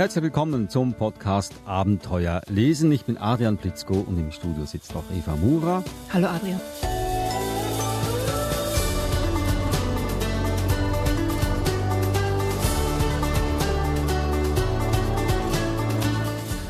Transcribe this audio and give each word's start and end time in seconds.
Herzlich 0.00 0.24
willkommen 0.24 0.70
zum 0.70 0.94
Podcast 0.94 1.52
Abenteuer 1.66 2.40
lesen. 2.48 2.90
Ich 2.90 3.04
bin 3.04 3.18
Adrian 3.18 3.58
Plitzko 3.58 3.92
und 3.92 4.18
im 4.18 4.32
Studio 4.32 4.64
sitzt 4.64 4.96
auch 4.96 5.04
Eva 5.14 5.36
Mura. 5.36 5.84
Hallo 6.10 6.26
Adrian. 6.26 6.58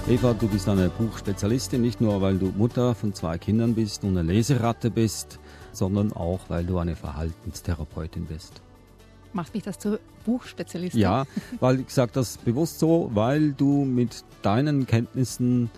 Eva, 0.09 0.35
du 0.35 0.49
bist 0.49 0.69
eine 0.69 0.89
Buchspezialistin, 0.89 1.83
nicht 1.83 2.01
nur 2.01 2.21
weil 2.21 2.37
du 2.37 2.47
Mutter 2.47 2.97
von 2.97 3.15
zwei 3.15 3.39
Kindern 3.39 3.77
bist 3.77 4.03
und 4.03 4.19
eine 4.19 4.33
Leseratte 4.33 4.91
bist, 4.91 5.39
sondern 5.71 6.13
auch 6.13 6.41
weil 6.49 6.65
du 6.65 6.79
eine 6.79 6.97
Verhaltenstherapeutin 6.97 8.27
bist. 8.27 8.61
Macht 9.33 9.55
mich 9.55 9.63
das 9.63 9.79
zur 9.79 10.01
Buchspezialistin? 10.25 11.01
Ja, 11.01 11.25
weil 11.61 11.81
ich 11.81 11.91
sage 11.91 12.11
das 12.13 12.39
bewusst 12.39 12.79
so, 12.79 13.11
weil 13.15 13.53
du 13.53 13.85
mit 13.85 14.25
deinen 14.43 14.87
Kenntnissen 14.87 15.71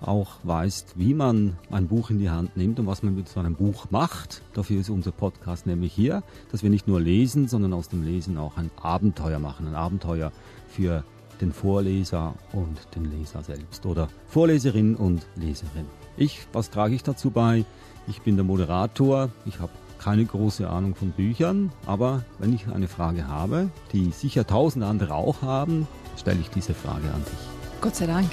auch 0.00 0.36
weißt, 0.44 0.94
wie 0.96 1.14
man 1.14 1.56
ein 1.70 1.88
Buch 1.88 2.10
in 2.10 2.18
die 2.18 2.30
Hand 2.30 2.56
nimmt 2.56 2.78
und 2.78 2.86
was 2.86 3.02
man 3.02 3.14
mit 3.16 3.28
so 3.28 3.40
einem 3.40 3.54
Buch 3.54 3.86
macht. 3.90 4.42
Dafür 4.54 4.80
ist 4.80 4.90
unser 4.90 5.10
Podcast 5.10 5.66
nämlich 5.66 5.92
hier, 5.92 6.22
dass 6.52 6.62
wir 6.62 6.70
nicht 6.70 6.86
nur 6.86 7.00
lesen, 7.00 7.48
sondern 7.48 7.72
aus 7.72 7.88
dem 7.88 8.04
Lesen 8.04 8.38
auch 8.38 8.56
ein 8.56 8.70
Abenteuer 8.80 9.38
machen. 9.38 9.66
Ein 9.66 9.74
Abenteuer 9.74 10.30
für 10.68 11.02
den 11.40 11.52
Vorleser 11.52 12.34
und 12.52 12.78
den 12.94 13.10
Leser 13.10 13.42
selbst 13.42 13.86
oder 13.86 14.08
Vorleserin 14.28 14.94
und 14.94 15.26
Leserin. 15.36 15.86
Ich, 16.16 16.46
was 16.52 16.70
trage 16.70 16.94
ich 16.94 17.02
dazu 17.02 17.30
bei? 17.30 17.64
Ich 18.06 18.22
bin 18.22 18.36
der 18.36 18.44
Moderator, 18.44 19.30
ich 19.46 19.60
habe 19.60 19.72
keine 19.98 20.24
große 20.24 20.68
Ahnung 20.68 20.94
von 20.94 21.10
Büchern, 21.10 21.72
aber 21.86 22.24
wenn 22.38 22.52
ich 22.52 22.68
eine 22.68 22.88
Frage 22.88 23.28
habe, 23.28 23.70
die 23.92 24.10
sicher 24.10 24.46
tausend 24.46 24.84
andere 24.84 25.14
auch 25.14 25.42
haben, 25.42 25.86
stelle 26.16 26.40
ich 26.40 26.50
diese 26.50 26.74
Frage 26.74 27.12
an 27.12 27.22
dich. 27.24 27.80
Gott 27.80 27.96
sei 27.96 28.06
Dank. 28.06 28.30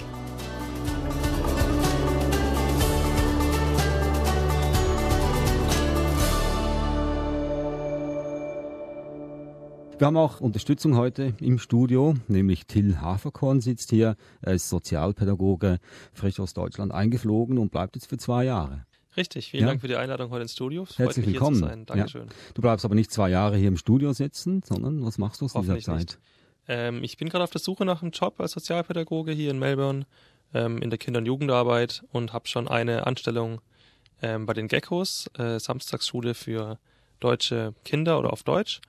Wir 9.97 10.07
haben 10.07 10.17
auch 10.17 10.41
Unterstützung 10.41 10.97
heute 10.97 11.35
im 11.39 11.57
Studio, 11.57 12.15
nämlich 12.27 12.67
Till 12.67 12.97
Haferkorn 12.99 13.61
sitzt 13.61 13.91
hier. 13.91 14.17
Er 14.41 14.55
ist 14.55 14.67
Sozialpädagoge, 14.67 15.79
frisch 16.11 16.41
aus 16.41 16.53
Deutschland 16.53 16.91
eingeflogen 16.91 17.57
und 17.57 17.71
bleibt 17.71 17.95
jetzt 17.95 18.07
für 18.07 18.17
zwei 18.17 18.43
Jahre. 18.43 18.85
Richtig, 19.17 19.51
vielen 19.51 19.63
ja. 19.63 19.67
Dank 19.69 19.81
für 19.81 19.87
die 19.87 19.95
Einladung 19.95 20.29
heute 20.29 20.43
ins 20.43 20.53
Studio. 20.53 20.83
Es 20.83 20.97
Herzlich 20.97 21.25
willkommen. 21.25 21.57
Hier 21.57 21.63
zu 21.63 21.69
sein. 21.69 21.85
Dankeschön. 21.85 22.27
Ja. 22.27 22.33
Du 22.53 22.61
bleibst 22.61 22.85
aber 22.85 22.95
nicht 22.95 23.11
zwei 23.11 23.29
Jahre 23.29 23.57
hier 23.57 23.69
im 23.69 23.77
Studio 23.77 24.13
sitzen, 24.13 24.61
sondern 24.63 25.05
was 25.05 25.17
machst 25.17 25.41
du 25.41 25.45
aus 25.45 25.53
dieser 25.53 25.79
Zeit? 25.79 26.17
Ähm, 26.67 27.03
ich 27.03 27.17
bin 27.17 27.29
gerade 27.29 27.43
auf 27.43 27.51
der 27.51 27.61
Suche 27.61 27.85
nach 27.85 28.01
einem 28.01 28.11
Job 28.11 28.39
als 28.39 28.51
Sozialpädagoge 28.51 29.31
hier 29.31 29.51
in 29.51 29.59
Melbourne 29.59 30.05
ähm, 30.53 30.81
in 30.81 30.89
der 30.89 30.99
Kinder- 30.99 31.19
und 31.19 31.25
Jugendarbeit 31.25 32.03
und 32.11 32.33
habe 32.33 32.47
schon 32.47 32.67
eine 32.67 33.07
Anstellung 33.07 33.61
ähm, 34.21 34.45
bei 34.45 34.53
den 34.53 34.67
Geckos, 34.67 35.29
äh, 35.37 35.59
Samstagsschule 35.59 36.33
für 36.33 36.79
deutsche 37.19 37.73
Kinder 37.83 38.19
oder 38.19 38.33
auf 38.33 38.43
Deutsch 38.43 38.81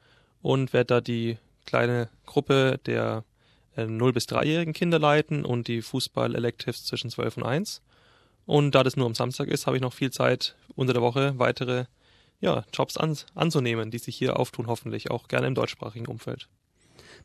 und 0.42 0.72
werde 0.72 0.86
da 0.86 1.00
die 1.00 1.38
kleine 1.66 2.08
Gruppe 2.24 2.80
der 2.86 3.24
äh, 3.76 3.82
0- 3.82 4.12
bis 4.12 4.26
3-jährigen 4.26 4.72
Kinder 4.72 4.98
leiten 4.98 5.44
und 5.44 5.68
die 5.68 5.82
Fußball-Electives 5.82 6.84
zwischen 6.84 7.10
12 7.10 7.38
und 7.38 7.42
1. 7.44 7.82
Und 8.46 8.74
da 8.74 8.82
das 8.82 8.96
nur 8.96 9.06
am 9.06 9.14
Samstag 9.14 9.48
ist, 9.48 9.66
habe 9.66 9.76
ich 9.76 9.82
noch 9.82 9.92
viel 9.92 10.10
Zeit 10.10 10.56
unter 10.74 10.92
der 10.92 11.02
Woche 11.02 11.38
weitere 11.38 11.84
ja, 12.40 12.64
Jobs 12.72 12.96
an, 12.96 13.16
anzunehmen, 13.34 13.90
die 13.90 13.98
sich 13.98 14.16
hier 14.16 14.38
auftun, 14.38 14.68
hoffentlich 14.68 15.10
auch 15.10 15.28
gerne 15.28 15.48
im 15.48 15.54
deutschsprachigen 15.54 16.06
Umfeld. 16.06 16.48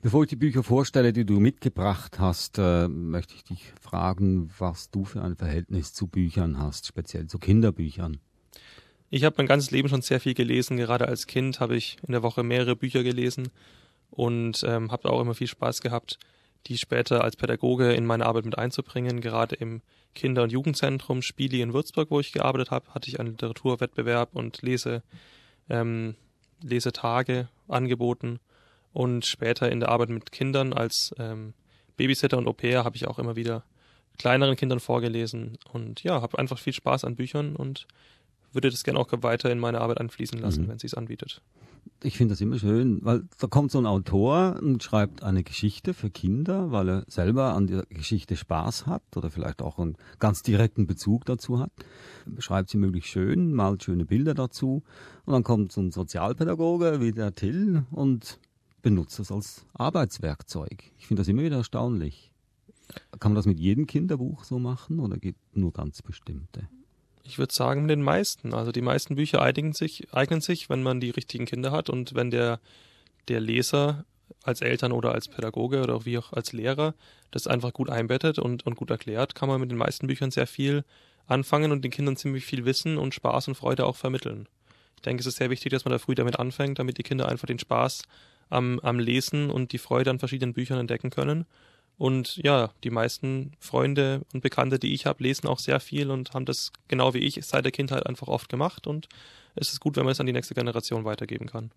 Bevor 0.01 0.23
ich 0.23 0.29
die 0.29 0.35
Bücher 0.35 0.63
vorstelle, 0.63 1.13
die 1.13 1.25
du 1.25 1.39
mitgebracht 1.39 2.19
hast, 2.19 2.57
äh, 2.57 2.87
möchte 2.87 3.35
ich 3.35 3.43
dich 3.43 3.71
fragen, 3.79 4.49
was 4.57 4.89
du 4.89 5.05
für 5.05 5.21
ein 5.21 5.35
Verhältnis 5.35 5.93
zu 5.93 6.07
Büchern 6.07 6.57
hast, 6.57 6.87
speziell 6.87 7.27
zu 7.27 7.37
Kinderbüchern. 7.37 8.19
Ich 9.09 9.25
habe 9.25 9.35
mein 9.37 9.47
ganzes 9.47 9.71
Leben 9.71 9.89
schon 9.89 10.01
sehr 10.01 10.21
viel 10.21 10.33
gelesen. 10.33 10.77
Gerade 10.77 11.07
als 11.07 11.27
Kind 11.27 11.59
habe 11.59 11.75
ich 11.75 11.97
in 12.07 12.13
der 12.13 12.23
Woche 12.23 12.43
mehrere 12.43 12.75
Bücher 12.75 13.03
gelesen 13.03 13.49
und 14.09 14.63
ähm, 14.65 14.91
habe 14.91 15.09
auch 15.09 15.21
immer 15.21 15.35
viel 15.35 15.47
Spaß 15.47 15.81
gehabt, 15.81 16.17
die 16.67 16.77
später 16.77 17.23
als 17.23 17.35
Pädagoge 17.35 17.93
in 17.93 18.05
meine 18.05 18.25
Arbeit 18.25 18.45
mit 18.45 18.57
einzubringen. 18.57 19.21
Gerade 19.21 19.55
im 19.55 19.81
Kinder- 20.13 20.43
und 20.43 20.51
Jugendzentrum 20.51 21.21
Spieli 21.21 21.61
in 21.61 21.73
Würzburg, 21.73 22.11
wo 22.11 22.19
ich 22.19 22.31
gearbeitet 22.31 22.71
habe, 22.71 22.93
hatte 22.93 23.09
ich 23.09 23.19
einen 23.19 23.31
Literaturwettbewerb 23.31 24.29
und 24.33 24.61
Lese, 24.61 25.03
ähm, 25.69 26.15
Lesetage 26.61 27.49
angeboten. 27.67 28.39
Und 28.93 29.25
später 29.25 29.71
in 29.71 29.79
der 29.79 29.89
Arbeit 29.89 30.09
mit 30.09 30.31
Kindern 30.31 30.73
als 30.73 31.15
ähm, 31.17 31.53
Babysitter 31.97 32.37
und 32.37 32.47
Au 32.47 32.53
pair 32.53 32.83
habe 32.83 32.95
ich 32.95 33.07
auch 33.07 33.19
immer 33.19 33.35
wieder 33.35 33.63
kleineren 34.17 34.55
Kindern 34.55 34.79
vorgelesen 34.79 35.57
und 35.71 36.03
ja, 36.03 36.21
habe 36.21 36.37
einfach 36.37 36.59
viel 36.59 36.73
Spaß 36.73 37.05
an 37.05 37.15
Büchern 37.15 37.55
und 37.55 37.87
würde 38.53 38.69
das 38.69 38.83
gerne 38.83 38.99
auch 38.99 39.07
weiter 39.21 39.51
in 39.51 39.59
meine 39.59 39.81
Arbeit 39.81 39.99
anfließen 39.99 40.39
lassen, 40.39 40.63
mhm. 40.63 40.67
wenn 40.69 40.79
sie 40.79 40.87
es 40.87 40.93
anbietet. 40.93 41.41
Ich 42.03 42.17
finde 42.17 42.33
das 42.33 42.41
immer 42.41 42.57
schön, 42.57 43.03
weil 43.03 43.23
da 43.39 43.47
kommt 43.47 43.71
so 43.71 43.77
ein 43.77 43.85
Autor 43.85 44.59
und 44.61 44.81
schreibt 44.81 45.23
eine 45.23 45.43
Geschichte 45.43 45.93
für 45.93 46.09
Kinder, 46.09 46.71
weil 46.71 46.89
er 46.89 47.03
selber 47.07 47.53
an 47.53 47.67
der 47.67 47.85
Geschichte 47.89 48.35
Spaß 48.35 48.87
hat 48.87 49.03
oder 49.15 49.29
vielleicht 49.29 49.61
auch 49.61 49.77
einen 49.77 49.97
ganz 50.19 50.41
direkten 50.41 50.87
Bezug 50.87 51.25
dazu 51.25 51.59
hat. 51.59 51.71
Schreibt 52.39 52.69
sie 52.69 52.77
möglichst 52.77 53.09
schön, 53.09 53.53
malt 53.53 53.83
schöne 53.83 54.05
Bilder 54.05 54.33
dazu 54.33 54.83
und 55.25 55.33
dann 55.33 55.43
kommt 55.43 55.71
so 55.71 55.81
ein 55.81 55.91
Sozialpädagoge 55.91 57.01
wie 57.01 57.11
der 57.11 57.35
Till 57.35 57.83
und 57.91 58.39
benutzt 58.81 59.19
das 59.19 59.31
als 59.31 59.65
Arbeitswerkzeug. 59.73 60.91
Ich 60.97 61.07
finde 61.07 61.21
das 61.21 61.27
immer 61.27 61.43
wieder 61.43 61.57
erstaunlich. 61.57 62.31
Kann 63.19 63.31
man 63.31 63.35
das 63.35 63.45
mit 63.45 63.59
jedem 63.59 63.85
Kinderbuch 63.85 64.43
so 64.43 64.59
machen 64.59 64.99
oder 64.99 65.17
geht 65.17 65.37
nur 65.53 65.71
ganz 65.71 66.01
bestimmte? 66.01 66.67
Ich 67.23 67.37
würde 67.37 67.53
sagen, 67.53 67.81
mit 67.81 67.91
den 67.91 68.01
meisten. 68.01 68.53
Also 68.53 68.71
die 68.71 68.81
meisten 68.81 69.15
Bücher 69.15 69.41
eignen 69.41 69.73
sich, 69.73 70.13
eignen 70.13 70.41
sich, 70.41 70.69
wenn 70.69 70.83
man 70.83 70.99
die 70.99 71.11
richtigen 71.11 71.45
Kinder 71.45 71.71
hat 71.71 71.89
und 71.89 72.15
wenn 72.15 72.31
der, 72.31 72.59
der 73.27 73.39
Leser 73.39 74.05
als 74.43 74.61
Eltern 74.61 74.91
oder 74.91 75.13
als 75.13 75.27
Pädagoge 75.27 75.83
oder 75.83 76.05
wie 76.05 76.17
auch 76.17 76.33
als 76.33 76.53
Lehrer 76.53 76.95
das 77.29 77.47
einfach 77.47 77.73
gut 77.73 77.89
einbettet 77.89 78.39
und, 78.39 78.65
und 78.65 78.75
gut 78.75 78.89
erklärt, 78.89 79.35
kann 79.35 79.49
man 79.49 79.61
mit 79.61 79.71
den 79.71 79.77
meisten 79.77 80.07
Büchern 80.07 80.31
sehr 80.31 80.47
viel 80.47 80.83
anfangen 81.27 81.71
und 81.71 81.83
den 81.83 81.91
Kindern 81.91 82.17
ziemlich 82.17 82.45
viel 82.45 82.65
Wissen 82.65 82.97
und 82.97 83.13
Spaß 83.13 83.47
und 83.47 83.55
Freude 83.55 83.85
auch 83.85 83.95
vermitteln. 83.95 84.47
Ich 84.95 85.01
denke, 85.01 85.21
es 85.21 85.27
ist 85.27 85.37
sehr 85.37 85.49
wichtig, 85.49 85.71
dass 85.71 85.85
man 85.85 85.91
da 85.91 85.99
früh 85.99 86.15
damit 86.15 86.39
anfängt, 86.39 86.79
damit 86.79 86.97
die 86.97 87.03
Kinder 87.03 87.27
einfach 87.27 87.47
den 87.47 87.59
Spaß 87.59 88.03
am, 88.49 88.79
am 88.79 88.99
Lesen 88.99 89.49
und 89.49 89.71
die 89.71 89.77
Freude 89.77 90.09
an 90.09 90.19
verschiedenen 90.19 90.53
Büchern 90.53 90.79
entdecken 90.79 91.09
können 91.09 91.45
und 92.01 92.37
ja, 92.37 92.71
die 92.83 92.89
meisten 92.89 93.51
Freunde 93.59 94.25
und 94.33 94.41
Bekannte, 94.41 94.79
die 94.79 94.91
ich 94.91 95.05
habe, 95.05 95.21
lesen 95.21 95.45
auch 95.45 95.59
sehr 95.59 95.79
viel 95.79 96.09
und 96.09 96.33
haben 96.33 96.45
das 96.45 96.71
genau 96.87 97.13
wie 97.13 97.19
ich 97.19 97.39
seit 97.45 97.63
der 97.63 97.71
Kindheit 97.71 98.07
einfach 98.07 98.27
oft 98.27 98.49
gemacht. 98.49 98.87
Und 98.87 99.07
es 99.53 99.71
ist 99.71 99.81
gut, 99.81 99.97
wenn 99.97 100.05
man 100.05 100.13
es 100.13 100.19
an 100.19 100.25
die 100.25 100.33
nächste 100.33 100.55
Generation 100.55 101.05
weitergeben 101.05 101.45
kann. 101.45 101.69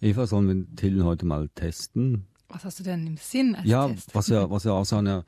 Eva, 0.00 0.28
sollen 0.28 0.46
wir 0.46 0.76
Till 0.76 1.02
heute 1.02 1.26
mal 1.26 1.48
testen? 1.48 2.28
Was 2.48 2.64
hast 2.64 2.78
du 2.78 2.84
denn 2.84 3.08
im 3.08 3.16
Sinn 3.16 3.56
als 3.56 3.66
ja, 3.66 3.88
Test? 3.88 4.14
was 4.14 4.30
er, 4.30 4.48
was 4.52 4.66
er 4.66 4.74
aus 4.74 4.92
einer, 4.92 5.24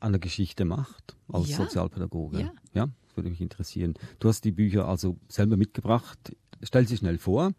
einer 0.00 0.18
Geschichte 0.18 0.64
macht, 0.64 1.14
als 1.32 1.48
Ja. 1.50 1.58
Sozialpädagoge. 1.58 2.40
Ja. 2.40 2.52
ja, 2.74 2.88
das 3.06 3.16
würde 3.16 3.30
mich 3.30 3.40
interessieren. 3.40 3.94
Du 4.18 4.28
hast 4.28 4.44
die 4.44 4.50
Bücher 4.50 4.88
also 4.88 5.18
selber 5.28 5.56
mitgebracht. 5.56 6.34
Stell 6.64 6.88
sie 6.88 6.96
schnell 6.96 7.18
vor. 7.18 7.52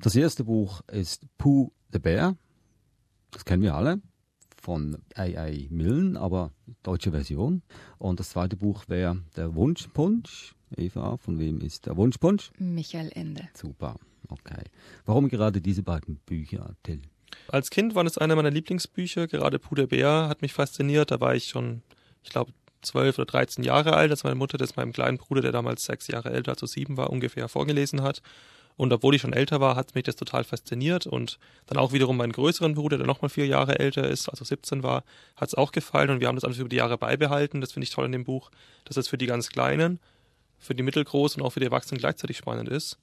Das 0.00 0.16
erste 0.16 0.44
Buch 0.44 0.80
ist 0.90 1.26
Pooh 1.36 1.70
the 1.92 1.98
Bear. 1.98 2.34
Das 3.30 3.44
kennen 3.44 3.62
wir 3.62 3.74
alle 3.74 4.00
von 4.60 4.98
A.A. 5.14 5.50
Millen, 5.70 6.16
aber 6.16 6.52
deutsche 6.82 7.10
Version. 7.10 7.62
Und 7.98 8.20
das 8.20 8.30
zweite 8.30 8.56
Buch 8.56 8.84
wäre 8.88 9.22
Der 9.36 9.54
Wunschpunsch. 9.54 10.54
Eva, 10.76 11.16
von 11.16 11.38
wem 11.38 11.60
ist 11.60 11.86
der 11.86 11.96
Wunschpunsch? 11.96 12.50
Michael 12.58 13.10
Ende. 13.14 13.48
Super, 13.54 13.96
okay. 14.28 14.64
Warum 15.06 15.28
gerade 15.28 15.60
diese 15.60 15.82
beiden 15.82 16.16
Bücher, 16.26 16.74
Till? 16.82 17.00
Als 17.48 17.70
Kind 17.70 17.94
waren 17.94 18.06
es 18.06 18.18
einer 18.18 18.36
meiner 18.36 18.50
Lieblingsbücher. 18.50 19.26
Gerade 19.26 19.58
Puder 19.58 19.86
Bär 19.86 20.28
hat 20.28 20.42
mich 20.42 20.52
fasziniert. 20.52 21.10
Da 21.10 21.20
war 21.20 21.34
ich 21.34 21.46
schon, 21.46 21.82
ich 22.22 22.30
glaube, 22.30 22.52
zwölf 22.82 23.18
oder 23.18 23.26
dreizehn 23.26 23.64
Jahre 23.64 23.94
alt, 23.94 24.10
als 24.10 24.24
meine 24.24 24.36
Mutter 24.36 24.58
das 24.58 24.76
meinem 24.76 24.92
kleinen 24.92 25.18
Bruder, 25.18 25.40
der 25.40 25.52
damals 25.52 25.84
sechs 25.84 26.08
Jahre 26.08 26.30
älter, 26.30 26.52
also 26.52 26.66
sieben 26.66 26.96
war, 26.96 27.10
ungefähr 27.10 27.48
vorgelesen 27.48 28.02
hat. 28.02 28.22
Und 28.78 28.92
obwohl 28.92 29.16
ich 29.16 29.22
schon 29.22 29.32
älter 29.32 29.60
war, 29.60 29.74
hat 29.74 29.96
mich 29.96 30.04
das 30.04 30.14
total 30.14 30.44
fasziniert. 30.44 31.04
Und 31.04 31.40
dann 31.66 31.78
auch 31.78 31.92
wiederum 31.92 32.16
meinen 32.16 32.32
größeren 32.32 32.74
Bruder, 32.74 32.96
der 32.96 33.08
nochmal 33.08 33.28
vier 33.28 33.46
Jahre 33.46 33.80
älter 33.80 34.08
ist, 34.08 34.28
also 34.28 34.44
17 34.44 34.84
war, 34.84 35.02
hat 35.34 35.48
es 35.48 35.54
auch 35.56 35.72
gefallen. 35.72 36.10
Und 36.10 36.20
wir 36.20 36.28
haben 36.28 36.36
das 36.36 36.44
alles 36.44 36.58
über 36.58 36.68
die 36.68 36.76
Jahre 36.76 36.96
beibehalten. 36.96 37.60
Das 37.60 37.72
finde 37.72 37.84
ich 37.84 37.90
toll 37.90 38.06
in 38.06 38.12
dem 38.12 38.22
Buch, 38.22 38.52
dass 38.84 38.96
es 38.96 39.08
für 39.08 39.18
die 39.18 39.26
ganz 39.26 39.48
Kleinen, 39.48 39.98
für 40.58 40.76
die 40.76 40.84
Mittelgroßen 40.84 41.42
und 41.42 41.46
auch 41.46 41.50
für 41.50 41.58
die 41.60 41.66
Erwachsenen 41.66 41.98
gleichzeitig 41.98 42.36
spannend 42.36 42.68
ist. 42.68 42.98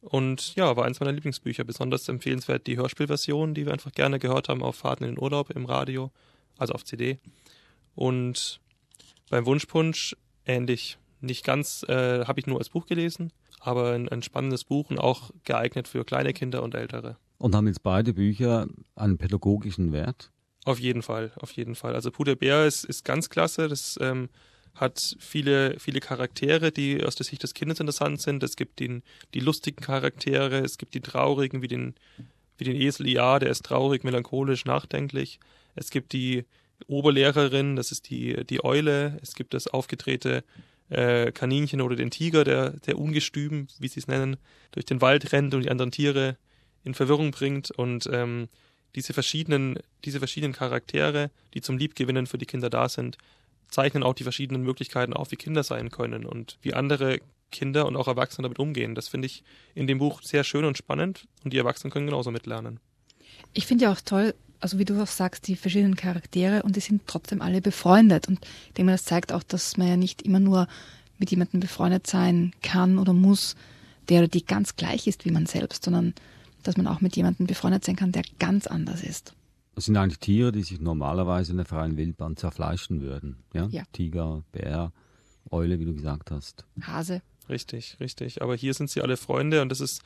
Und 0.00 0.56
ja, 0.56 0.76
war 0.76 0.84
eins 0.84 0.98
meiner 0.98 1.12
Lieblingsbücher. 1.12 1.62
Besonders 1.62 2.08
empfehlenswert 2.08 2.66
die 2.66 2.76
Hörspielversion, 2.76 3.54
die 3.54 3.66
wir 3.66 3.72
einfach 3.72 3.92
gerne 3.92 4.18
gehört 4.18 4.48
haben 4.48 4.64
auf 4.64 4.74
Fahrten 4.74 5.04
in 5.04 5.14
den 5.14 5.22
Urlaub 5.22 5.50
im 5.50 5.64
Radio, 5.64 6.10
also 6.58 6.72
auf 6.72 6.84
CD. 6.84 7.18
Und 7.94 8.60
beim 9.28 9.46
Wunschpunsch 9.46 10.16
ähnlich. 10.44 10.98
Nicht 11.20 11.44
ganz, 11.44 11.84
äh, 11.84 12.24
habe 12.24 12.40
ich 12.40 12.46
nur 12.46 12.58
als 12.58 12.70
Buch 12.70 12.86
gelesen, 12.86 13.30
aber 13.60 13.92
ein, 13.92 14.08
ein 14.08 14.22
spannendes 14.22 14.64
Buch 14.64 14.90
und 14.90 14.98
auch 14.98 15.30
geeignet 15.44 15.86
für 15.86 16.04
kleine 16.04 16.32
Kinder 16.32 16.62
und 16.62 16.74
Ältere. 16.74 17.16
Und 17.38 17.54
haben 17.54 17.68
jetzt 17.68 17.82
beide 17.82 18.12
Bücher 18.12 18.66
einen 18.96 19.18
pädagogischen 19.18 19.92
Wert? 19.92 20.30
Auf 20.64 20.78
jeden 20.78 21.02
Fall, 21.02 21.32
auf 21.36 21.52
jeden 21.52 21.74
Fall. 21.74 21.94
Also 21.94 22.10
Puder 22.10 22.36
Bär 22.36 22.66
ist, 22.66 22.84
ist 22.84 23.04
ganz 23.04 23.30
klasse. 23.30 23.68
Das 23.68 23.98
ähm, 24.00 24.28
hat 24.74 25.16
viele, 25.18 25.78
viele 25.78 26.00
Charaktere, 26.00 26.70
die 26.70 27.02
aus 27.04 27.14
der 27.14 27.24
Sicht 27.24 27.42
des 27.42 27.54
Kindes 27.54 27.80
interessant 27.80 28.20
sind. 28.20 28.42
Es 28.42 28.56
gibt 28.56 28.80
den, 28.80 29.02
die 29.34 29.40
lustigen 29.40 29.82
Charaktere, 29.82 30.58
es 30.58 30.76
gibt 30.76 30.94
die 30.94 31.00
traurigen, 31.00 31.62
wie 31.62 31.68
den, 31.68 31.94
wie 32.58 32.64
den 32.64 32.76
Esel 32.76 33.08
Ja, 33.08 33.38
der 33.38 33.50
ist 33.50 33.64
traurig, 33.64 34.04
melancholisch, 34.04 34.64
nachdenklich. 34.66 35.40
Es 35.74 35.90
gibt 35.90 36.12
die 36.12 36.44
Oberlehrerin, 36.86 37.76
das 37.76 37.92
ist 37.92 38.10
die, 38.10 38.44
die 38.44 38.64
Eule. 38.64 39.18
Es 39.22 39.34
gibt 39.34 39.54
das 39.54 39.66
aufgedrehte 39.66 40.44
äh, 40.90 41.32
Kaninchen 41.32 41.80
oder 41.80 41.96
den 41.96 42.10
Tiger, 42.10 42.44
der, 42.44 42.70
der 42.70 42.98
ungestüm, 42.98 43.68
wie 43.78 43.88
sie 43.88 44.00
es 44.00 44.08
nennen, 44.08 44.36
durch 44.72 44.84
den 44.84 45.00
Wald 45.00 45.32
rennt 45.32 45.54
und 45.54 45.62
die 45.62 45.70
anderen 45.70 45.90
Tiere 45.90 46.36
in 46.84 46.94
Verwirrung 46.94 47.30
bringt. 47.30 47.70
Und 47.70 48.08
ähm, 48.12 48.48
diese 48.94 49.12
verschiedenen, 49.12 49.78
diese 50.04 50.18
verschiedenen 50.18 50.52
Charaktere, 50.52 51.30
die 51.54 51.60
zum 51.60 51.78
Liebgewinnen 51.78 52.26
für 52.26 52.38
die 52.38 52.46
Kinder 52.46 52.70
da 52.70 52.88
sind, 52.88 53.16
zeichnen 53.68 54.02
auch 54.02 54.14
die 54.14 54.24
verschiedenen 54.24 54.62
Möglichkeiten 54.62 55.12
auf, 55.12 55.30
wie 55.30 55.36
Kinder 55.36 55.62
sein 55.62 55.90
können 55.90 56.26
und 56.26 56.58
wie 56.60 56.74
andere 56.74 57.20
Kinder 57.52 57.86
und 57.86 57.96
auch 57.96 58.08
Erwachsene 58.08 58.44
damit 58.44 58.58
umgehen. 58.58 58.94
Das 58.94 59.08
finde 59.08 59.26
ich 59.26 59.44
in 59.74 59.86
dem 59.86 59.98
Buch 59.98 60.22
sehr 60.22 60.44
schön 60.44 60.64
und 60.64 60.76
spannend 60.76 61.26
und 61.44 61.52
die 61.52 61.58
Erwachsenen 61.58 61.92
können 61.92 62.06
genauso 62.06 62.30
mitlernen. 62.30 62.80
Ich 63.52 63.66
finde 63.66 63.84
ja 63.84 63.92
auch 63.92 64.00
toll, 64.00 64.34
also 64.60 64.78
wie 64.78 64.84
du 64.84 65.02
auch 65.02 65.06
sagst, 65.06 65.48
die 65.48 65.56
verschiedenen 65.56 65.96
Charaktere 65.96 66.62
und 66.62 66.76
die 66.76 66.80
sind 66.80 67.02
trotzdem 67.06 67.42
alle 67.42 67.60
befreundet. 67.60 68.28
Und 68.28 68.40
ich 68.68 68.74
denke 68.74 68.86
mal, 68.86 68.92
das 68.92 69.04
zeigt 69.04 69.32
auch, 69.32 69.42
dass 69.42 69.76
man 69.76 69.88
ja 69.88 69.96
nicht 69.96 70.22
immer 70.22 70.40
nur 70.40 70.68
mit 71.18 71.30
jemandem 71.30 71.60
befreundet 71.60 72.06
sein 72.06 72.52
kann 72.62 72.98
oder 72.98 73.12
muss, 73.12 73.56
der 74.08 74.20
oder 74.20 74.28
die 74.28 74.44
ganz 74.44 74.76
gleich 74.76 75.06
ist 75.06 75.24
wie 75.24 75.30
man 75.30 75.46
selbst, 75.46 75.84
sondern 75.84 76.14
dass 76.62 76.76
man 76.76 76.86
auch 76.86 77.00
mit 77.00 77.16
jemandem 77.16 77.46
befreundet 77.46 77.84
sein 77.84 77.96
kann, 77.96 78.12
der 78.12 78.22
ganz 78.38 78.66
anders 78.66 79.02
ist. 79.02 79.34
Das 79.74 79.86
sind 79.86 79.96
eigentlich 79.96 80.18
Tiere, 80.18 80.52
die 80.52 80.62
sich 80.62 80.80
normalerweise 80.80 81.52
in 81.52 81.58
der 81.58 81.66
freien 81.66 81.96
Wildbahn 81.96 82.36
zerfleischen 82.36 83.00
würden. 83.00 83.42
Ja? 83.54 83.66
Ja. 83.70 83.84
Tiger, 83.92 84.42
Bär, 84.52 84.92
Eule, 85.50 85.78
wie 85.78 85.86
du 85.86 85.94
gesagt 85.94 86.30
hast. 86.30 86.66
Hase. 86.82 87.22
Richtig, 87.48 87.96
richtig. 87.98 88.42
Aber 88.42 88.54
hier 88.54 88.74
sind 88.74 88.90
sie 88.90 89.00
alle 89.00 89.16
Freunde 89.16 89.62
und 89.62 89.70
das 89.70 89.80
ist 89.80 90.02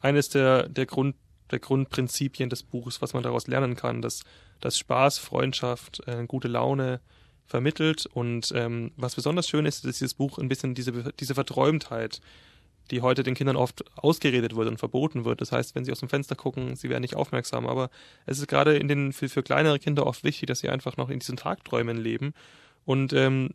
eines 0.00 0.28
der, 0.30 0.68
der, 0.68 0.86
Grund, 0.86 1.16
der 1.50 1.58
Grundprinzipien 1.58 2.50
des 2.50 2.62
Buches, 2.62 3.02
was 3.02 3.12
man 3.12 3.22
daraus 3.22 3.46
lernen 3.46 3.76
kann, 3.76 4.02
dass, 4.02 4.22
dass 4.60 4.78
Spaß, 4.78 5.18
Freundschaft, 5.18 6.02
äh, 6.06 6.24
gute 6.26 6.48
Laune 6.48 7.00
vermittelt. 7.46 8.06
Und 8.06 8.52
ähm, 8.54 8.92
was 8.96 9.14
besonders 9.14 9.48
schön 9.48 9.66
ist, 9.66 9.84
ist 9.84 10.00
dieses 10.00 10.14
Buch 10.14 10.38
ein 10.38 10.48
bisschen 10.48 10.74
diese, 10.74 11.12
diese 11.12 11.34
Verträumtheit 11.34 12.20
die 12.90 13.02
heute 13.02 13.22
den 13.22 13.34
Kindern 13.34 13.56
oft 13.56 13.84
ausgeredet 13.96 14.56
wird 14.56 14.68
und 14.68 14.78
verboten 14.78 15.24
wird. 15.24 15.40
Das 15.40 15.52
heißt, 15.52 15.74
wenn 15.74 15.84
sie 15.84 15.92
aus 15.92 16.00
dem 16.00 16.08
Fenster 16.08 16.34
gucken, 16.34 16.76
sie 16.76 16.88
werden 16.88 17.02
nicht 17.02 17.16
aufmerksam. 17.16 17.66
Aber 17.66 17.90
es 18.26 18.38
ist 18.38 18.48
gerade 18.48 18.76
in 18.76 18.88
den 18.88 19.12
für, 19.12 19.28
für 19.28 19.42
kleinere 19.42 19.78
Kinder 19.78 20.06
oft 20.06 20.24
wichtig, 20.24 20.46
dass 20.48 20.60
sie 20.60 20.68
einfach 20.68 20.96
noch 20.96 21.10
in 21.10 21.20
diesen 21.20 21.36
Tagträumen 21.36 21.96
leben 21.96 22.34
und 22.84 23.12
ähm, 23.12 23.50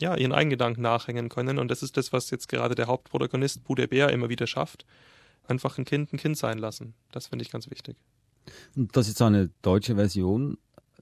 ja, 0.00 0.16
ihren 0.16 0.32
eigenen 0.32 0.50
Gedanken 0.50 0.82
nachhängen 0.82 1.28
können. 1.28 1.58
Und 1.58 1.68
das 1.68 1.82
ist 1.82 1.96
das, 1.96 2.12
was 2.12 2.30
jetzt 2.30 2.48
gerade 2.48 2.74
der 2.74 2.86
Hauptprotagonist 2.86 3.64
Puder 3.64 3.86
Bär 3.86 4.10
immer 4.10 4.28
wieder 4.28 4.46
schafft. 4.46 4.84
Einfach 5.46 5.78
ein 5.78 5.84
Kind 5.84 6.12
ein 6.12 6.18
Kind 6.18 6.36
sein 6.36 6.58
lassen. 6.58 6.94
Das 7.12 7.26
finde 7.26 7.44
ich 7.44 7.50
ganz 7.50 7.70
wichtig. 7.70 7.96
Und 8.76 8.96
das 8.96 9.08
ist 9.08 9.20
eine 9.22 9.50
deutsche 9.62 9.96
Version. 9.96 10.58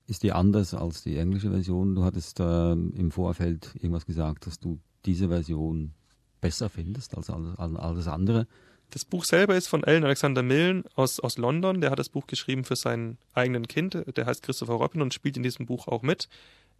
Ist 0.06 0.22
die 0.22 0.32
anders 0.32 0.74
als 0.74 1.02
die 1.02 1.16
englische 1.16 1.50
Version? 1.50 1.94
Du 1.94 2.04
hattest 2.04 2.40
äh, 2.40 2.72
im 2.72 3.10
Vorfeld 3.10 3.70
irgendwas 3.74 4.06
gesagt, 4.06 4.46
dass 4.46 4.58
du 4.58 4.80
diese 5.04 5.28
Version 5.28 5.94
besser 6.40 6.68
findest 6.68 7.16
als 7.16 7.30
alles, 7.30 7.58
alles 7.58 8.08
andere. 8.08 8.46
Das 8.90 9.06
Buch 9.06 9.24
selber 9.24 9.56
ist 9.56 9.68
von 9.68 9.84
Alan 9.84 10.04
Alexander 10.04 10.42
Milne 10.42 10.84
aus, 10.96 11.18
aus 11.18 11.38
London. 11.38 11.80
Der 11.80 11.90
hat 11.90 11.98
das 11.98 12.10
Buch 12.10 12.26
geschrieben 12.26 12.64
für 12.64 12.76
sein 12.76 13.16
eigenen 13.32 13.66
Kind. 13.66 13.96
Der 14.16 14.26
heißt 14.26 14.42
Christopher 14.42 14.74
Robin 14.74 15.00
und 15.00 15.14
spielt 15.14 15.38
in 15.38 15.42
diesem 15.42 15.64
Buch 15.64 15.88
auch 15.88 16.02
mit. 16.02 16.28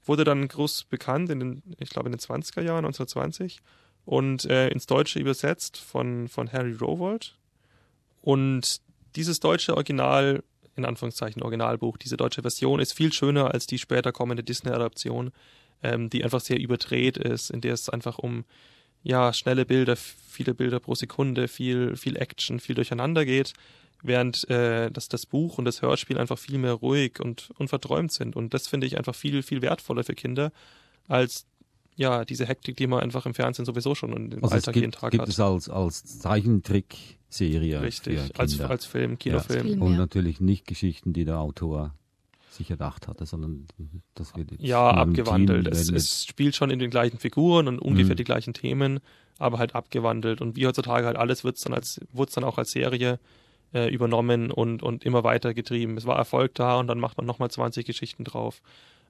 Wurde 0.05 0.25
dann 0.25 0.47
groß 0.47 0.85
bekannt 0.85 1.31
in 1.31 1.41
den, 1.41 1.63
ich 1.79 1.89
glaube, 1.89 2.11
in 2.11 2.13
den 2.13 2.21
20er 2.21 2.61
Jahren, 2.61 2.85
1920. 2.85 3.63
Und 4.05 4.45
äh, 4.45 4.69
ins 4.69 4.87
Deutsche 4.87 5.21
übersetzt 5.21 5.79
von, 5.79 6.29
von 6.29 6.53
Harry 6.53 6.73
Rowold. 6.73 7.39
Und 8.23 8.81
dieses 9.17 9.41
deutsche 9.41 9.75
Original, 9.75 10.43
in 10.75 10.87
Anführungszeichen 10.87 11.43
Originalbuch, 11.43 11.99
diese 11.99 12.17
deutsche 12.17 12.41
Version 12.43 12.81
ist 12.81 12.95
viel 12.95 13.13
schöner 13.13 13.53
als 13.53 13.67
die 13.67 13.79
später 13.79 14.13
kommende 14.13 14.43
Disney-Adaption, 14.43 15.33
ähm, 15.83 16.09
die 16.09 16.25
einfach 16.25 16.41
sehr 16.41 16.59
überdreht 16.59 17.19
ist, 17.19 17.51
in 17.51 17.61
der 17.61 17.75
es 17.75 17.91
einfach 17.91 18.19
um 18.19 18.45
ja, 19.03 19.33
schnelle 19.33 19.67
Bilder, 19.67 19.97
viele 19.97 20.55
Bilder 20.55 20.81
pro 20.81 20.95
Sekunde, 20.95 21.49
viel, 21.49 21.97
viel 21.97 22.17
Action, 22.17 22.61
viel 22.61 22.77
durcheinander 22.77 23.25
geht, 23.25 23.53
während 24.03 24.49
äh, 24.49 24.91
dass 24.91 25.09
das 25.09 25.27
Buch 25.27 25.59
und 25.59 25.65
das 25.65 25.83
Hörspiel 25.83 26.19
einfach 26.19 26.39
viel 26.39 26.59
mehr 26.59 26.75
ruhig 26.75 27.21
und, 27.21 27.51
und 27.59 27.69
verträumt 27.69 28.13
sind. 28.13 28.37
Und 28.37 28.55
das 28.55 28.69
finde 28.69 28.87
ich 28.87 28.97
einfach 28.97 29.15
viel, 29.15 29.43
viel 29.43 29.61
wertvoller 29.61 30.05
für 30.05 30.15
Kinder 30.15 30.53
als 31.09 31.47
ja, 31.97 32.25
diese 32.25 32.47
Hektik, 32.47 32.77
die 32.77 32.87
man 32.87 33.01
einfach 33.01 33.27
im 33.27 33.35
Fernsehen 33.35 33.65
sowieso 33.67 33.95
schon 33.95 34.13
und 34.13 34.35
im 34.35 34.43
also 34.43 34.55
Alltag 34.55 34.75
gibt, 34.75 34.83
jeden 34.83 34.93
Tag 34.93 35.11
gibt 35.11 35.23
hat. 35.23 35.29
es 35.29 35.39
als, 35.41 35.69
als 35.69 36.19
Zeichentrickserie. 36.21 37.81
Richtig, 37.83 38.19
für 38.21 38.39
als, 38.41 38.61
als 38.61 38.87
Film, 38.87 39.19
Kinofilm. 39.19 39.67
Viel 39.67 39.79
Und 39.83 39.97
natürlich 39.97 40.41
nicht 40.41 40.67
Geschichten, 40.67 41.13
die 41.13 41.25
der 41.25 41.39
Autor 41.39 41.95
sich 42.51 42.71
erdacht 42.71 43.09
hatte, 43.09 43.25
sondern 43.25 43.67
das 44.15 44.37
wird 44.37 44.51
jetzt 44.53 44.63
Ja, 44.63 44.91
abgewandelt. 44.91 45.65
Team, 45.65 45.73
Es, 45.73 45.89
es 45.91 46.25
spielt 46.27 46.55
schon 46.55 46.71
in 46.71 46.79
den 46.79 46.91
gleichen 46.91 47.19
Figuren 47.19 47.67
und 47.67 47.79
ungefähr 47.79 48.15
Mhm. 48.15 48.19
die 48.19 48.25
gleichen 48.25 48.53
Themen, 48.53 49.01
aber 49.39 49.59
halt 49.59 49.75
abgewandelt. 49.75 50.41
Und 50.43 50.57
wie 50.57 50.67
heutzutage 50.67 51.07
halt 51.07 51.17
alles 51.17 51.45
wird's 51.45 51.63
dann 51.63 51.73
als, 51.73 52.01
wurde 52.13 52.33
dann 52.35 52.45
auch 52.45 52.59
als 52.59 52.73
Serie 52.73 53.19
äh, 53.73 53.89
übernommen 53.93 54.51
und, 54.51 54.83
und 54.83 55.05
immer 55.05 55.25
weiter 55.25 55.55
getrieben. 55.55 55.97
Es 55.97 56.05
war 56.05 56.17
Erfolg 56.19 56.55
da 56.55 56.79
und 56.79 56.89
dann 56.89 57.01
macht 57.01 57.17
man 57.17 57.25
nochmal 57.25 57.51
20 57.51 57.87
Geschichten 57.87 58.25
drauf. 58.25 58.61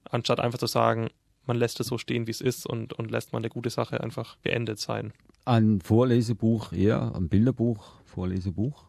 Anstatt 0.09 0.39
einfach 0.39 0.59
zu 0.59 0.67
sagen, 0.69 1.09
man 1.47 1.57
lässt 1.57 1.81
es 1.81 1.89
so 1.89 1.99
stehen, 1.99 2.27
wie 2.27 2.31
es 2.31 2.41
ist 2.41 2.67
und, 2.67 2.93
und 2.93 3.11
lässt 3.11 3.33
man 3.33 3.43
eine 3.43 3.51
gute 3.51 3.71
Sache 3.71 4.01
einfach 4.01 4.37
beendet 4.37 4.79
sein. 4.79 5.13
ein 5.45 5.81
Vorlesebuch 5.81 6.73
eher, 6.73 7.15
ein 7.15 7.29
Bilderbuch, 7.29 8.01
Vorlesebuch. 8.05 8.85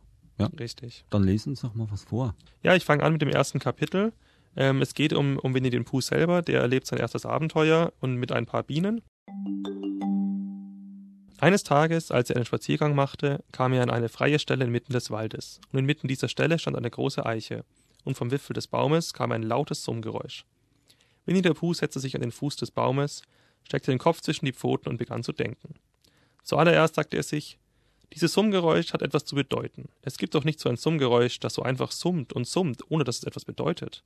Richtig. 0.60 1.06
Dann 1.10 1.24
lesen 1.24 1.52
uns 1.52 1.62
doch 1.62 1.74
mal 1.74 1.88
was 1.90 2.04
vor. 2.04 2.36
Ja, 2.64 2.76
ich 2.76 2.84
fange 2.84 3.04
an 3.04 3.14
mit 3.14 3.22
dem 3.22 3.30
ersten 3.30 3.60
Kapitel. 3.60 4.12
Ähm, 4.56 4.82
es 4.82 4.94
geht 4.94 5.14
um, 5.14 5.38
um 5.40 5.54
Winnie 5.54 5.70
den 5.70 5.86
Pooh 5.86 6.02
selber, 6.02 6.42
der 6.42 6.62
erlebt 6.62 6.86
sein 6.86 7.00
erstes 7.00 7.26
Abenteuer 7.26 7.94
und 8.02 8.16
mit 8.16 8.32
ein 8.32 8.46
paar 8.46 8.64
Bienen. 8.64 9.02
Eines 11.40 11.64
Tages, 11.64 12.12
als 12.12 12.30
er 12.30 12.36
einen 12.38 12.46
Spaziergang 12.46 12.94
machte, 12.96 13.44
kam 13.52 13.74
er 13.74 13.84
an 13.84 13.90
eine 13.90 14.10
freie 14.10 14.40
Stelle 14.40 14.66
inmitten 14.66 14.94
des 14.94 15.12
Waldes, 15.12 15.60
und 15.72 15.80
inmitten 15.80 16.08
dieser 16.08 16.28
Stelle 16.28 16.60
stand 16.60 16.78
eine 16.78 16.90
große 16.90 17.26
Eiche, 17.26 17.64
und 18.04 18.16
vom 18.16 18.32
Wipfel 18.32 18.54
des 18.54 18.68
Baumes 18.68 19.14
kam 19.14 19.32
ein 19.32 19.44
lautes 19.44 19.84
Summgeräusch. 19.84 20.46
Winnie 21.26 21.42
der 21.42 21.54
Pooh 21.54 21.74
setzte 21.74 22.00
sich 22.00 22.16
an 22.16 22.22
den 22.22 22.32
Fuß 22.32 22.56
des 22.58 22.72
Baumes, 22.72 23.24
steckte 23.64 23.92
den 23.92 24.00
Kopf 24.00 24.22
zwischen 24.22 24.46
die 24.46 24.54
Pfoten 24.54 24.90
und 24.90 24.98
begann 24.98 25.24
zu 25.24 25.32
denken. 25.32 25.76
Zuallererst 26.44 26.96
sagte 26.96 27.18
er 27.18 27.24
sich, 27.24 27.58
dieses 28.14 28.34
Summgeräusch 28.34 28.94
hat 28.94 29.02
etwas 29.02 29.26
zu 29.26 29.36
bedeuten. 29.36 29.90
Es 30.04 30.18
gibt 30.18 30.36
doch 30.36 30.44
nicht 30.44 30.60
so 30.60 30.70
ein 30.70 30.78
Summgeräusch, 30.78 31.40
das 31.40 31.56
so 31.56 31.64
einfach 31.64 31.92
summt 31.92 32.34
und 32.34 32.46
summt, 32.46 32.84
ohne 32.90 33.04
dass 33.04 33.20
es 33.20 33.24
etwas 33.24 33.46
bedeutet. 33.46 34.04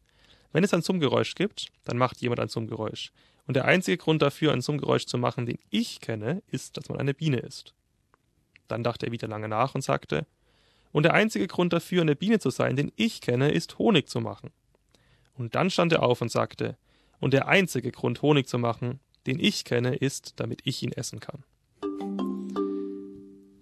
Wenn 0.53 0.63
es 0.63 0.73
ein 0.73 0.81
Summgeräusch 0.81 1.35
gibt, 1.35 1.67
dann 1.83 1.97
macht 1.97 2.21
jemand 2.21 2.39
ein 2.39 2.47
Summgeräusch. 2.47 3.11
Und 3.47 3.55
der 3.55 3.65
einzige 3.65 3.97
Grund 3.97 4.21
dafür, 4.21 4.53
ein 4.53 4.61
Summgeräusch 4.61 5.05
zu 5.05 5.17
machen, 5.17 5.45
den 5.45 5.59
ich 5.69 5.99
kenne, 5.99 6.41
ist, 6.47 6.77
dass 6.77 6.87
man 6.87 6.99
eine 6.99 7.13
Biene 7.13 7.37
ist. 7.37 7.73
Dann 8.67 8.83
dachte 8.83 9.07
er 9.07 9.11
wieder 9.11 9.27
lange 9.27 9.49
nach 9.49 9.75
und 9.75 9.81
sagte, 9.81 10.25
und 10.93 11.03
der 11.03 11.13
einzige 11.13 11.47
Grund 11.47 11.73
dafür, 11.73 12.01
eine 12.01 12.15
Biene 12.15 12.39
zu 12.39 12.49
sein, 12.49 12.75
den 12.75 12.91
ich 12.95 13.19
kenne, 13.21 13.51
ist 13.51 13.77
Honig 13.77 14.07
zu 14.09 14.21
machen. 14.21 14.51
Und 15.35 15.55
dann 15.55 15.69
stand 15.69 15.91
er 15.91 16.03
auf 16.03 16.21
und 16.21 16.31
sagte, 16.31 16.77
und 17.19 17.33
der 17.33 17.47
einzige 17.47 17.91
Grund, 17.91 18.21
Honig 18.21 18.47
zu 18.47 18.57
machen, 18.57 18.99
den 19.25 19.39
ich 19.39 19.65
kenne, 19.65 19.95
ist, 19.95 20.39
damit 20.39 20.61
ich 20.63 20.81
ihn 20.83 20.91
essen 20.91 21.19
kann. 21.19 21.43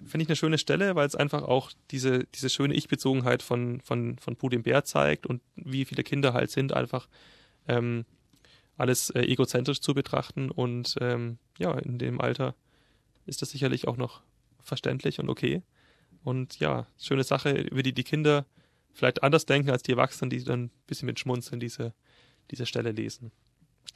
Finde 0.06 0.24
ich 0.24 0.30
eine 0.30 0.36
schöne 0.36 0.58
Stelle, 0.58 0.96
weil 0.96 1.08
es 1.08 1.16
einfach 1.16 1.44
auch 1.44 1.72
diese, 1.92 2.26
diese 2.36 2.50
schöne 2.50 2.76
Ich-Bezogenheit 2.76 3.42
von, 3.42 3.82
von, 3.82 4.18
von 4.20 4.36
Puh 4.36 4.50
dem 4.50 4.64
Bär 4.64 4.84
zeigt 4.84 5.26
und 5.26 5.42
wie 5.56 5.86
viele 5.86 6.04
Kinder 6.04 6.34
halt 6.34 6.52
sind, 6.52 6.74
einfach 6.74 7.10
ähm, 7.68 8.06
alles 8.78 9.10
äh, 9.10 9.22
egozentrisch 9.22 9.82
zu 9.82 9.94
betrachten. 9.94 10.52
Und 10.52 10.96
ähm, 11.02 11.40
ja, 11.58 11.74
in 11.80 11.98
dem 11.98 12.22
Alter 12.22 12.56
ist 13.26 13.42
das 13.42 13.50
sicherlich 13.50 13.88
auch 13.88 13.98
noch 13.98 14.22
verständlich 14.62 15.20
und 15.20 15.30
okay. 15.30 15.64
Und 16.24 16.60
ja, 16.60 16.88
schöne 17.00 17.24
Sache, 17.24 17.52
über 17.52 17.84
die 17.84 17.94
die 17.94 18.04
Kinder 18.04 18.46
vielleicht 18.94 19.24
anders 19.24 19.46
denken 19.46 19.70
als 19.70 19.84
die 19.84 19.92
Erwachsenen, 19.92 20.30
die 20.30 20.44
dann 20.44 20.66
ein 20.66 20.72
bisschen 20.88 21.08
mit 21.08 21.20
Schmunzeln 21.20 21.60
diese, 21.60 21.94
diese 22.52 22.66
Stelle 22.66 22.92
lesen. 22.92 23.32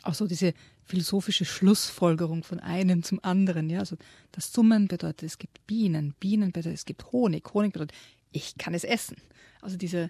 Auch 0.03 0.13
so 0.13 0.27
diese 0.27 0.53
philosophische 0.85 1.45
Schlussfolgerung 1.45 2.43
von 2.43 2.59
einem 2.59 3.03
zum 3.03 3.19
anderen. 3.23 3.69
Ja, 3.69 3.79
also 3.79 3.95
das 4.31 4.51
Summen 4.51 4.87
bedeutet, 4.87 5.23
es 5.23 5.37
gibt 5.37 5.65
Bienen, 5.67 6.15
Bienen 6.19 6.51
bedeutet, 6.51 6.73
es 6.73 6.85
gibt 6.85 7.11
Honig, 7.11 7.53
Honig 7.53 7.73
bedeutet, 7.73 7.95
ich 8.31 8.57
kann 8.57 8.73
es 8.73 8.83
essen. 8.83 9.17
Also 9.61 9.77
diese, 9.77 10.09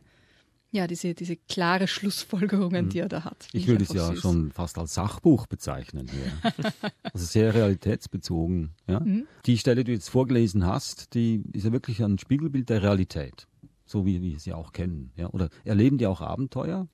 ja, 0.72 0.88
diese, 0.88 1.14
diese 1.14 1.36
klare 1.36 1.88
Schlussfolgerungen, 1.88 2.90
die 2.90 3.00
er 3.00 3.10
da 3.10 3.24
hat. 3.24 3.48
Ich 3.54 3.68
würde 3.68 3.84
es 3.84 3.94
ja 3.94 4.08
süß. 4.08 4.20
schon 4.20 4.52
fast 4.52 4.78
als 4.78 4.94
Sachbuch 4.94 5.48
bezeichnen 5.48 6.08
hier. 6.08 6.54
also 7.04 7.26
sehr 7.26 7.54
realitätsbezogen. 7.54 8.72
Ja? 8.88 9.00
Mhm. 9.00 9.28
Die 9.46 9.58
Stelle, 9.58 9.84
die 9.84 9.92
du 9.92 9.94
jetzt 9.94 10.10
vorgelesen 10.10 10.66
hast, 10.66 11.14
die 11.14 11.44
ist 11.54 11.66
ja 11.66 11.72
wirklich 11.72 12.04
ein 12.04 12.20
Spiegelbild 12.20 12.70
der 12.70 12.84
Realität. 12.84 13.48
So 13.86 14.06
wie 14.06 14.22
wir 14.22 14.40
sie 14.40 14.54
auch 14.54 14.72
kennen. 14.72 15.12
Ja? 15.16 15.30
Oder 15.32 15.50
erleben 15.66 15.98
die 15.98 16.06
auch 16.06 16.22
Abenteuer? 16.22 16.88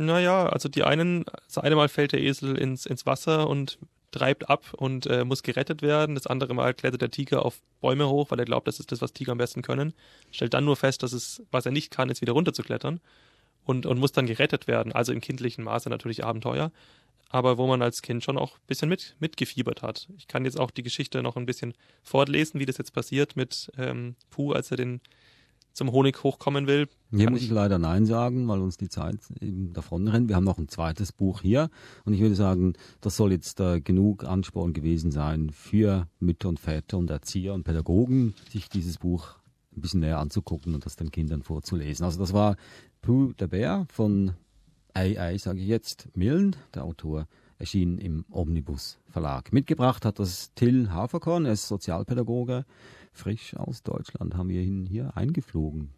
Naja, 0.00 0.46
also 0.46 0.70
die 0.70 0.82
einen, 0.82 1.26
das 1.46 1.58
eine 1.58 1.76
Mal 1.76 1.90
fällt 1.90 2.12
der 2.12 2.22
Esel 2.22 2.56
ins, 2.56 2.86
ins 2.86 3.04
Wasser 3.04 3.46
und 3.46 3.78
treibt 4.12 4.48
ab 4.48 4.72
und 4.72 5.04
äh, 5.06 5.26
muss 5.26 5.42
gerettet 5.42 5.82
werden. 5.82 6.14
Das 6.14 6.26
andere 6.26 6.54
Mal 6.54 6.72
klettert 6.72 7.02
der 7.02 7.10
Tiger 7.10 7.44
auf 7.44 7.60
Bäume 7.82 8.08
hoch, 8.08 8.30
weil 8.30 8.38
er 8.38 8.46
glaubt, 8.46 8.66
das 8.66 8.80
ist 8.80 8.90
das, 8.92 9.02
was 9.02 9.12
Tiger 9.12 9.32
am 9.32 9.38
besten 9.38 9.60
können. 9.60 9.92
Stellt 10.30 10.54
dann 10.54 10.64
nur 10.64 10.76
fest, 10.76 11.02
dass 11.02 11.12
es, 11.12 11.42
was 11.50 11.66
er 11.66 11.72
nicht 11.72 11.90
kann, 11.90 12.08
ist 12.08 12.22
wieder 12.22 12.32
runterzuklettern 12.32 13.00
und, 13.66 13.84
und 13.84 13.98
muss 13.98 14.12
dann 14.12 14.24
gerettet 14.24 14.66
werden. 14.66 14.92
Also 14.92 15.12
im 15.12 15.20
kindlichen 15.20 15.64
Maße 15.64 15.90
natürlich 15.90 16.24
Abenteuer, 16.24 16.72
aber 17.28 17.58
wo 17.58 17.66
man 17.66 17.82
als 17.82 18.00
Kind 18.00 18.24
schon 18.24 18.38
auch 18.38 18.54
ein 18.54 18.66
bisschen 18.68 18.88
mit, 18.88 19.16
mitgefiebert 19.20 19.82
hat. 19.82 20.08
Ich 20.16 20.28
kann 20.28 20.46
jetzt 20.46 20.58
auch 20.58 20.70
die 20.70 20.82
Geschichte 20.82 21.22
noch 21.22 21.36
ein 21.36 21.44
bisschen 21.44 21.74
fortlesen, 22.02 22.58
wie 22.58 22.66
das 22.66 22.78
jetzt 22.78 22.94
passiert 22.94 23.36
mit 23.36 23.70
ähm, 23.76 24.16
Puh, 24.30 24.52
als 24.52 24.70
er 24.70 24.78
den 24.78 25.02
zum 25.72 25.92
Honig 25.92 26.22
hochkommen 26.22 26.66
will. 26.66 26.88
Hier 27.10 27.30
muss 27.30 27.42
ich 27.42 27.50
leider 27.50 27.78
Nein 27.78 28.06
sagen, 28.06 28.46
weil 28.48 28.60
uns 28.60 28.76
die 28.76 28.88
Zeit 28.88 29.18
eben 29.40 29.72
davon 29.72 30.06
rennt. 30.08 30.28
Wir 30.28 30.36
haben 30.36 30.44
noch 30.44 30.58
ein 30.58 30.68
zweites 30.68 31.12
Buch 31.12 31.40
hier 31.40 31.70
und 32.04 32.12
ich 32.12 32.20
würde 32.20 32.34
sagen, 32.34 32.74
das 33.00 33.16
soll 33.16 33.32
jetzt 33.32 33.60
äh, 33.60 33.80
genug 33.80 34.24
Ansporn 34.24 34.72
gewesen 34.72 35.10
sein 35.10 35.50
für 35.50 36.08
Mütter 36.18 36.48
und 36.48 36.60
Väter 36.60 36.98
und 36.98 37.10
Erzieher 37.10 37.54
und 37.54 37.64
Pädagogen, 37.64 38.34
sich 38.50 38.68
dieses 38.68 38.98
Buch 38.98 39.36
ein 39.76 39.80
bisschen 39.80 40.00
näher 40.00 40.18
anzugucken 40.18 40.74
und 40.74 40.84
das 40.86 40.96
den 40.96 41.10
Kindern 41.10 41.42
vorzulesen. 41.42 42.04
Also 42.04 42.18
das 42.18 42.32
war 42.32 42.56
Pooh 43.02 43.32
der 43.38 43.46
Bär 43.46 43.86
von 43.90 44.32
AI, 44.94 45.38
sage 45.38 45.60
ich 45.60 45.68
jetzt, 45.68 46.08
Millen, 46.16 46.56
der 46.74 46.84
Autor 46.84 47.26
erschien 47.58 47.98
im 47.98 48.24
Omnibus 48.30 48.98
Verlag. 49.08 49.52
Mitgebracht 49.52 50.04
hat 50.04 50.18
das 50.18 50.52
Till 50.54 50.90
Haferkorn, 50.90 51.44
er 51.44 51.52
ist 51.52 51.68
Sozialpädagoge, 51.68 52.64
frisch 53.12 53.56
aus 53.56 53.82
Deutschland 53.82 54.34
haben 54.34 54.48
wir 54.48 54.62
ihn 54.62 54.86
hier 54.86 55.16
eingeflogen. 55.16 55.92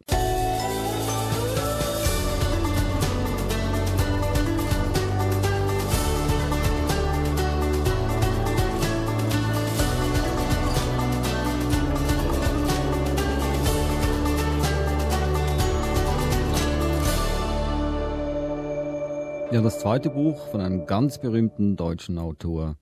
Ja, 19.53 19.61
das 19.61 19.77
zweite 19.77 20.09
Buch 20.09 20.47
von 20.47 20.61
einem 20.61 20.87
ganz 20.87 21.19
berühmten 21.19 21.75
deutschen 21.75 22.17
Autor, 22.17 22.75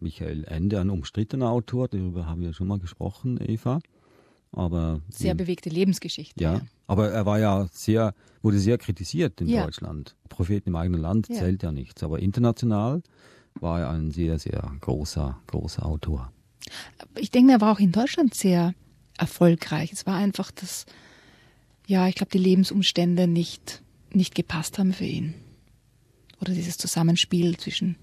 Michael 0.00 0.44
Ende, 0.44 0.80
ein 0.80 0.90
umstrittener 0.90 1.50
Autor, 1.50 1.88
darüber 1.88 2.26
haben 2.26 2.40
wir 2.40 2.52
schon 2.52 2.68
mal 2.68 2.78
gesprochen, 2.78 3.38
Eva. 3.40 3.80
Aber 4.52 5.00
sehr 5.10 5.34
die, 5.34 5.44
bewegte 5.44 5.68
Lebensgeschichte. 5.68 6.42
Ja, 6.42 6.54
ja, 6.54 6.60
aber 6.86 7.10
er 7.10 7.26
war 7.26 7.38
ja 7.38 7.66
sehr, 7.72 8.14
wurde 8.42 8.58
sehr 8.58 8.78
kritisiert 8.78 9.40
in 9.40 9.48
ja. 9.48 9.64
Deutschland. 9.64 10.16
Propheten 10.28 10.70
im 10.70 10.76
eigenen 10.76 11.00
Land 11.00 11.28
ja. 11.28 11.36
zählt 11.36 11.62
ja 11.62 11.72
nichts, 11.72 12.02
aber 12.02 12.20
international 12.20 13.02
war 13.60 13.80
er 13.80 13.90
ein 13.90 14.10
sehr, 14.10 14.38
sehr 14.38 14.72
großer, 14.80 15.40
großer 15.46 15.84
Autor. 15.84 16.32
Ich 17.18 17.30
denke, 17.30 17.52
er 17.52 17.60
war 17.60 17.72
auch 17.72 17.80
in 17.80 17.92
Deutschland 17.92 18.34
sehr 18.34 18.74
erfolgreich. 19.18 19.92
Es 19.92 20.06
war 20.06 20.16
einfach, 20.16 20.50
dass, 20.50 20.86
ja, 21.86 22.08
ich 22.08 22.14
glaube, 22.14 22.30
die 22.32 22.38
Lebensumstände 22.38 23.26
nicht, 23.26 23.82
nicht 24.12 24.34
gepasst 24.34 24.78
haben 24.78 24.92
für 24.92 25.04
ihn. 25.04 25.34
Oder 26.40 26.52
dieses 26.52 26.76
Zusammenspiel 26.76 27.56
zwischen 27.56 27.96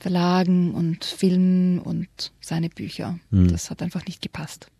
Verlagen 0.00 0.74
und 0.74 1.04
Filmen 1.04 1.78
und 1.78 2.32
seine 2.40 2.68
Bücher. 2.68 3.18
Hm. 3.30 3.48
Das 3.48 3.70
hat 3.70 3.82
einfach 3.82 4.04
nicht 4.06 4.22
gepasst. 4.22 4.70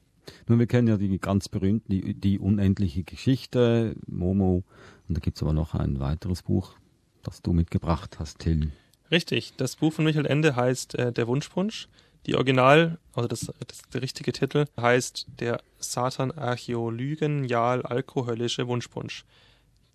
Nun, 0.47 0.59
wir 0.59 0.67
kennen 0.67 0.89
ja 0.89 0.97
die 0.97 1.19
ganz 1.19 1.49
berühmten, 1.49 1.91
die, 1.91 2.15
die 2.15 2.39
unendliche 2.39 3.03
Geschichte, 3.03 3.97
Momo. 4.07 4.65
Und 5.09 5.17
da 5.17 5.21
gibt 5.21 5.37
es 5.37 5.43
aber 5.43 5.53
noch 5.53 5.75
ein 5.75 6.01
weiteres 6.01 6.43
Buch, 6.43 6.75
das 7.23 7.43
du 7.43 7.53
mitgebracht 7.53 8.19
hast, 8.19 8.39
Till. 8.39 8.73
Richtig, 9.11 9.55
das 9.57 9.77
Buch 9.77 9.93
von 9.93 10.05
Michael 10.05 10.27
Ende 10.27 10.55
heißt 10.55 10.95
äh, 10.95 11.13
Der 11.13 11.27
Wunschpunsch. 11.27 11.89
Die 12.27 12.35
Original, 12.35 12.99
also 13.15 13.27
das, 13.27 13.53
das, 13.67 13.83
der 13.93 14.03
richtige 14.03 14.33
Titel 14.33 14.67
heißt 14.79 15.27
Der 15.41 15.63
Satan 15.79 16.31
Archäolygen 16.31 17.45
Jal 17.45 17.83
Alkoholische 17.83 18.67
Wunschpunsch. 18.67 19.25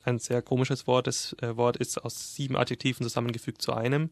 Ein 0.03 0.19
sehr 0.19 0.41
komisches 0.41 0.87
Wort. 0.87 1.07
Das 1.07 1.35
äh, 1.41 1.55
Wort 1.55 1.77
ist 1.77 2.03
aus 2.03 2.35
sieben 2.35 2.55
Adjektiven 2.55 3.03
zusammengefügt 3.03 3.61
zu 3.61 3.73
einem 3.73 4.09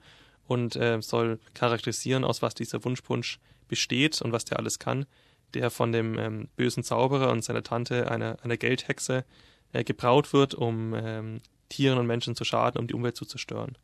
und 0.51 0.75
äh, 0.75 1.01
soll 1.01 1.39
charakterisieren, 1.53 2.25
aus 2.25 2.41
was 2.41 2.53
dieser 2.53 2.83
Wunschpunsch 2.83 3.39
besteht 3.69 4.21
und 4.21 4.33
was 4.33 4.43
der 4.43 4.59
alles 4.59 4.79
kann, 4.79 5.05
der 5.53 5.71
von 5.71 5.93
dem 5.93 6.19
ähm, 6.19 6.49
bösen 6.57 6.83
Zauberer 6.83 7.31
und 7.31 7.41
seiner 7.41 7.63
Tante, 7.63 8.11
einer, 8.11 8.37
einer 8.43 8.57
Geldhexe, 8.57 9.23
äh, 9.71 9.85
gebraut 9.85 10.33
wird, 10.33 10.53
um 10.53 10.93
ähm, 10.93 11.39
Tieren 11.69 11.97
und 11.97 12.05
Menschen 12.05 12.35
zu 12.35 12.43
schaden, 12.43 12.81
um 12.81 12.87
die 12.87 12.93
Umwelt 12.93 13.15
zu 13.15 13.23
zerstören. 13.23 13.77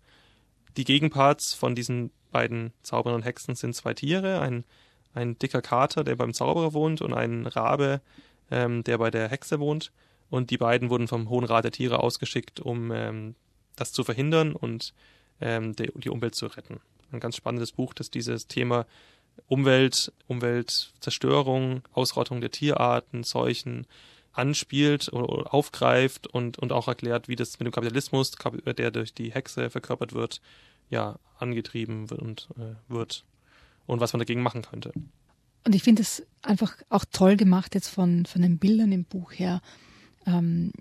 Die 0.76 0.84
Gegenparts 0.84 1.54
von 1.54 1.74
diesen 1.74 2.12
beiden 2.32 2.74
Zauberern 2.84 3.16
und 3.16 3.24
Hexen 3.24 3.56
sind 3.56 3.74
zwei 3.74 3.94
Tiere, 3.94 4.42
ein, 4.42 4.66
ein 5.14 5.40
dicker 5.40 5.62
Kater, 5.62 6.04
der 6.04 6.18
beim 6.18 6.34
Zauberer 6.34 6.74
wohnt, 6.74 7.00
und 7.00 7.14
ein 7.14 7.46
Rabe, 7.46 8.02
ähm, 8.52 8.84
der 8.84 8.98
bei 8.98 9.10
der 9.10 9.30
Hexe 9.30 9.62
wohnt. 9.62 9.94
Und 10.30 10.50
die 10.50 10.58
beiden 10.58 10.90
wurden 10.90 11.08
vom 11.08 11.30
Hohen 11.30 11.46
Rat 11.46 11.64
der 11.64 11.72
Tiere 11.72 12.04
ausgeschickt, 12.04 12.60
um 12.60 12.92
ähm, 12.92 13.36
das 13.78 13.94
zu 13.94 14.04
verhindern 14.04 14.52
und 14.52 14.94
ähm, 15.42 15.76
die, 15.76 15.92
die 15.96 16.10
Umwelt 16.10 16.36
zu 16.36 16.48
retten. 16.48 16.80
Ein 17.12 17.20
ganz 17.20 17.36
spannendes 17.36 17.72
Buch, 17.72 17.94
das 17.94 18.10
dieses 18.12 18.48
Thema 18.48 18.86
Umwelt, 19.48 20.12
Umweltzerstörung, 20.28 21.82
Ausrottung 21.94 22.42
der 22.42 22.52
Tierarten, 22.52 23.24
Seuchen 23.24 23.86
anspielt 24.34 25.12
oder 25.12 25.54
aufgreift 25.54 26.28
und, 26.28 26.60
und 26.60 26.72
auch 26.72 26.88
erklärt, 26.88 27.28
wie 27.28 27.36
das 27.36 27.60
mit 27.60 27.66
dem 27.66 27.72
Kapitalismus, 27.72 28.32
der 28.32 28.92
durch 28.92 29.14
die 29.14 29.32
Hexe 29.32 29.70
verkörpert 29.70 30.14
wird, 30.14 30.42
ja, 30.90 31.18
angetrieben 31.40 32.10
wird 32.10 32.22
und, 32.22 32.50
äh, 32.58 32.76
wird 32.92 33.26
und 33.88 34.00
was 34.00 34.14
man 34.14 34.20
dagegen 34.20 34.42
machen 34.42 34.62
könnte. 34.62 34.92
Und 35.66 35.76
ich 35.76 35.84
finde 35.84 36.02
es 36.02 36.26
einfach 36.42 36.78
auch 36.90 37.04
toll 37.12 37.36
gemacht 37.36 37.76
jetzt 37.76 37.90
von, 37.90 38.26
von 38.26 38.42
den 38.42 38.58
Bildern 38.58 38.92
im 38.92 39.06
Buch 39.06 39.34
her. 39.34 39.62
Ähm, 40.26 40.72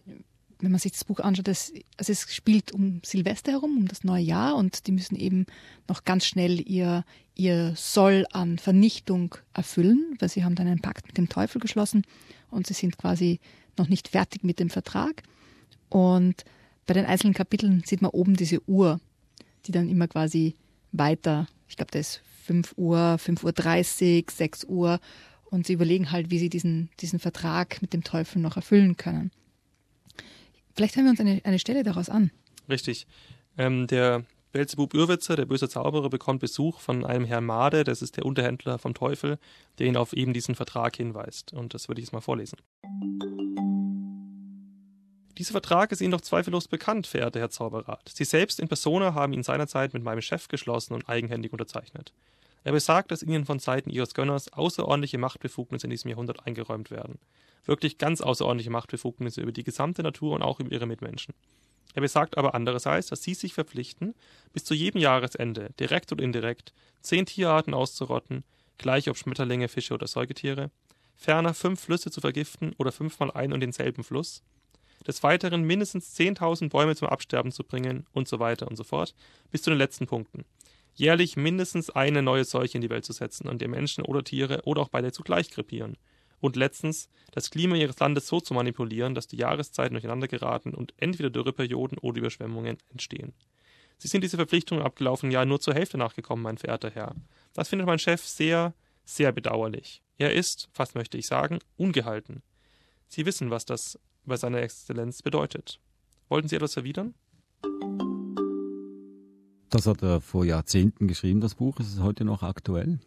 wenn 0.66 0.72
man 0.72 0.80
sich 0.80 0.90
das 0.90 1.04
Buch 1.04 1.20
anschaut, 1.20 1.46
das, 1.46 1.72
also 1.96 2.10
es 2.10 2.34
spielt 2.34 2.72
um 2.72 3.00
Silvester 3.04 3.52
herum, 3.52 3.78
um 3.78 3.86
das 3.86 4.02
neue 4.02 4.24
Jahr 4.24 4.56
und 4.56 4.88
die 4.88 4.90
müssen 4.90 5.14
eben 5.14 5.46
noch 5.86 6.02
ganz 6.02 6.26
schnell 6.26 6.60
ihr, 6.68 7.04
ihr 7.36 7.74
Soll 7.76 8.26
an 8.32 8.58
Vernichtung 8.58 9.36
erfüllen, 9.54 10.16
weil 10.18 10.28
sie 10.28 10.42
haben 10.42 10.56
dann 10.56 10.66
einen 10.66 10.82
Pakt 10.82 11.06
mit 11.06 11.18
dem 11.18 11.28
Teufel 11.28 11.60
geschlossen 11.60 12.02
und 12.50 12.66
sie 12.66 12.74
sind 12.74 12.98
quasi 12.98 13.38
noch 13.78 13.88
nicht 13.88 14.08
fertig 14.08 14.42
mit 14.42 14.58
dem 14.58 14.68
Vertrag. 14.68 15.22
Und 15.88 16.44
bei 16.84 16.94
den 16.94 17.06
einzelnen 17.06 17.34
Kapiteln 17.34 17.84
sieht 17.86 18.02
man 18.02 18.10
oben 18.10 18.34
diese 18.34 18.60
Uhr, 18.68 18.98
die 19.66 19.72
dann 19.72 19.88
immer 19.88 20.08
quasi 20.08 20.56
weiter, 20.90 21.46
ich 21.68 21.76
glaube, 21.76 21.92
da 21.92 22.00
ist 22.00 22.22
5 22.46 22.74
Uhr, 22.76 23.18
5.30 23.24 24.24
Uhr, 24.24 24.32
6 24.32 24.64
Uhr 24.64 24.98
und 25.44 25.64
sie 25.68 25.74
überlegen 25.74 26.10
halt, 26.10 26.30
wie 26.30 26.40
sie 26.40 26.48
diesen, 26.48 26.90
diesen 26.98 27.20
Vertrag 27.20 27.80
mit 27.82 27.92
dem 27.92 28.02
Teufel 28.02 28.42
noch 28.42 28.56
erfüllen 28.56 28.96
können. 28.96 29.30
Vielleicht 30.76 30.94
hören 30.94 31.06
wir 31.06 31.10
uns 31.12 31.20
eine, 31.20 31.40
eine 31.44 31.58
Stelle 31.58 31.82
daraus 31.82 32.10
an. 32.10 32.30
Richtig. 32.68 33.06
Ähm, 33.56 33.86
der 33.86 34.24
Belzebub 34.52 34.92
Irwitzer, 34.92 35.34
der 35.34 35.46
böse 35.46 35.70
Zauberer, 35.70 36.10
bekommt 36.10 36.40
Besuch 36.40 36.80
von 36.80 37.04
einem 37.04 37.24
Herrn 37.24 37.46
Made, 37.46 37.82
das 37.82 38.02
ist 38.02 38.18
der 38.18 38.26
Unterhändler 38.26 38.78
vom 38.78 38.92
Teufel, 38.92 39.38
der 39.78 39.86
ihn 39.86 39.96
auf 39.96 40.12
eben 40.12 40.34
diesen 40.34 40.54
Vertrag 40.54 40.96
hinweist. 40.96 41.54
Und 41.54 41.72
das 41.72 41.88
würde 41.88 42.00
ich 42.00 42.06
jetzt 42.06 42.12
mal 42.12 42.20
vorlesen. 42.20 42.58
Dieser 45.38 45.52
Vertrag 45.52 45.92
ist 45.92 46.02
Ihnen 46.02 46.10
doch 46.12 46.20
zweifellos 46.20 46.68
bekannt, 46.68 47.06
verehrter 47.06 47.40
Herr 47.40 47.50
Zauberrat. 47.50 48.10
Sie 48.14 48.24
selbst 48.24 48.60
in 48.60 48.68
Persona 48.68 49.14
haben 49.14 49.32
ihn 49.32 49.42
seinerzeit 49.42 49.94
mit 49.94 50.02
meinem 50.02 50.22
Chef 50.22 50.48
geschlossen 50.48 50.92
und 50.92 51.08
eigenhändig 51.08 51.52
unterzeichnet. 51.52 52.12
Er 52.64 52.72
besagt, 52.72 53.10
dass 53.10 53.22
Ihnen 53.22 53.46
von 53.46 53.58
Seiten 53.58 53.90
Ihres 53.90 54.12
Gönners 54.12 54.52
außerordentliche 54.52 55.18
Machtbefugnisse 55.18 55.86
in 55.86 55.90
diesem 55.90 56.10
Jahrhundert 56.10 56.46
eingeräumt 56.46 56.90
werden 56.90 57.18
wirklich 57.66 57.98
ganz 57.98 58.20
außerordentliche 58.20 58.70
Machtbefugnisse 58.70 59.40
über 59.40 59.52
die 59.52 59.64
gesamte 59.64 60.02
Natur 60.02 60.34
und 60.34 60.42
auch 60.42 60.60
über 60.60 60.72
ihre 60.72 60.86
Mitmenschen. 60.86 61.34
Er 61.94 62.02
besagt 62.02 62.36
aber 62.36 62.54
andererseits, 62.54 63.08
dass 63.08 63.22
sie 63.22 63.34
sich 63.34 63.54
verpflichten, 63.54 64.14
bis 64.52 64.64
zu 64.64 64.74
jedem 64.74 65.00
Jahresende, 65.00 65.70
direkt 65.80 66.12
oder 66.12 66.22
indirekt, 66.22 66.72
zehn 67.00 67.26
Tierarten 67.26 67.74
auszurotten, 67.74 68.44
gleich 68.78 69.08
ob 69.08 69.16
Schmetterlinge, 69.16 69.68
Fische 69.68 69.94
oder 69.94 70.06
Säugetiere, 70.06 70.70
ferner 71.14 71.54
fünf 71.54 71.80
Flüsse 71.80 72.10
zu 72.10 72.20
vergiften 72.20 72.74
oder 72.76 72.92
fünfmal 72.92 73.30
ein 73.30 73.52
und 73.52 73.60
denselben 73.60 74.04
Fluss, 74.04 74.42
des 75.06 75.22
Weiteren 75.22 75.62
mindestens 75.62 76.14
10.000 76.18 76.68
Bäume 76.68 76.96
zum 76.96 77.08
Absterben 77.08 77.52
zu 77.52 77.64
bringen 77.64 78.06
und 78.12 78.28
so 78.28 78.40
weiter 78.40 78.68
und 78.68 78.76
so 78.76 78.84
fort, 78.84 79.14
bis 79.50 79.62
zu 79.62 79.70
den 79.70 79.78
letzten 79.78 80.06
Punkten. 80.06 80.44
Jährlich 80.94 81.36
mindestens 81.36 81.90
eine 81.90 82.22
neue 82.22 82.44
Seuche 82.44 82.76
in 82.76 82.82
die 82.82 82.90
Welt 82.90 83.04
zu 83.04 83.12
setzen, 83.12 83.48
an 83.48 83.58
der 83.58 83.68
Menschen 83.68 84.04
oder 84.04 84.24
Tiere 84.24 84.62
oder 84.64 84.82
auch 84.82 84.88
beide 84.88 85.12
zugleich 85.12 85.50
krepieren 85.50 85.96
und 86.40 86.56
letztens 86.56 87.08
das 87.32 87.50
Klima 87.50 87.76
ihres 87.76 87.98
Landes 87.98 88.26
so 88.26 88.40
zu 88.40 88.54
manipulieren, 88.54 89.14
dass 89.14 89.26
die 89.26 89.36
Jahreszeiten 89.36 89.94
durcheinander 89.94 90.28
geraten 90.28 90.74
und 90.74 90.94
entweder 90.96 91.30
Dürreperioden 91.30 91.98
oder 91.98 92.18
Überschwemmungen 92.18 92.78
entstehen. 92.90 93.34
Sie 93.98 94.08
sind 94.08 94.22
diese 94.22 94.36
Verpflichtungen 94.36 94.80
im 94.80 94.86
abgelaufenen 94.86 95.32
Jahr 95.32 95.46
nur 95.46 95.60
zur 95.60 95.74
Hälfte 95.74 95.98
nachgekommen, 95.98 96.42
mein 96.42 96.58
verehrter 96.58 96.90
Herr. 96.90 97.14
Das 97.54 97.68
findet 97.68 97.86
mein 97.86 97.98
Chef 97.98 98.22
sehr, 98.22 98.74
sehr 99.04 99.32
bedauerlich. 99.32 100.02
Er 100.18 100.34
ist, 100.34 100.68
fast 100.72 100.94
möchte 100.94 101.18
ich 101.18 101.26
sagen, 101.26 101.58
ungehalten. 101.76 102.42
Sie 103.08 103.24
wissen, 103.26 103.50
was 103.50 103.64
das 103.64 103.98
bei 104.24 104.36
seiner 104.36 104.60
Exzellenz 104.60 105.22
bedeutet. 105.22 105.80
Wollten 106.28 106.48
Sie 106.48 106.56
etwas 106.56 106.76
erwidern? 106.76 107.14
Das 109.70 109.86
hat 109.86 110.02
er 110.02 110.20
vor 110.20 110.44
Jahrzehnten 110.44 111.08
geschrieben, 111.08 111.40
das 111.40 111.54
Buch. 111.54 111.78
Ist 111.80 111.92
es 111.92 112.00
heute 112.00 112.24
noch 112.24 112.42
aktuell? 112.42 112.98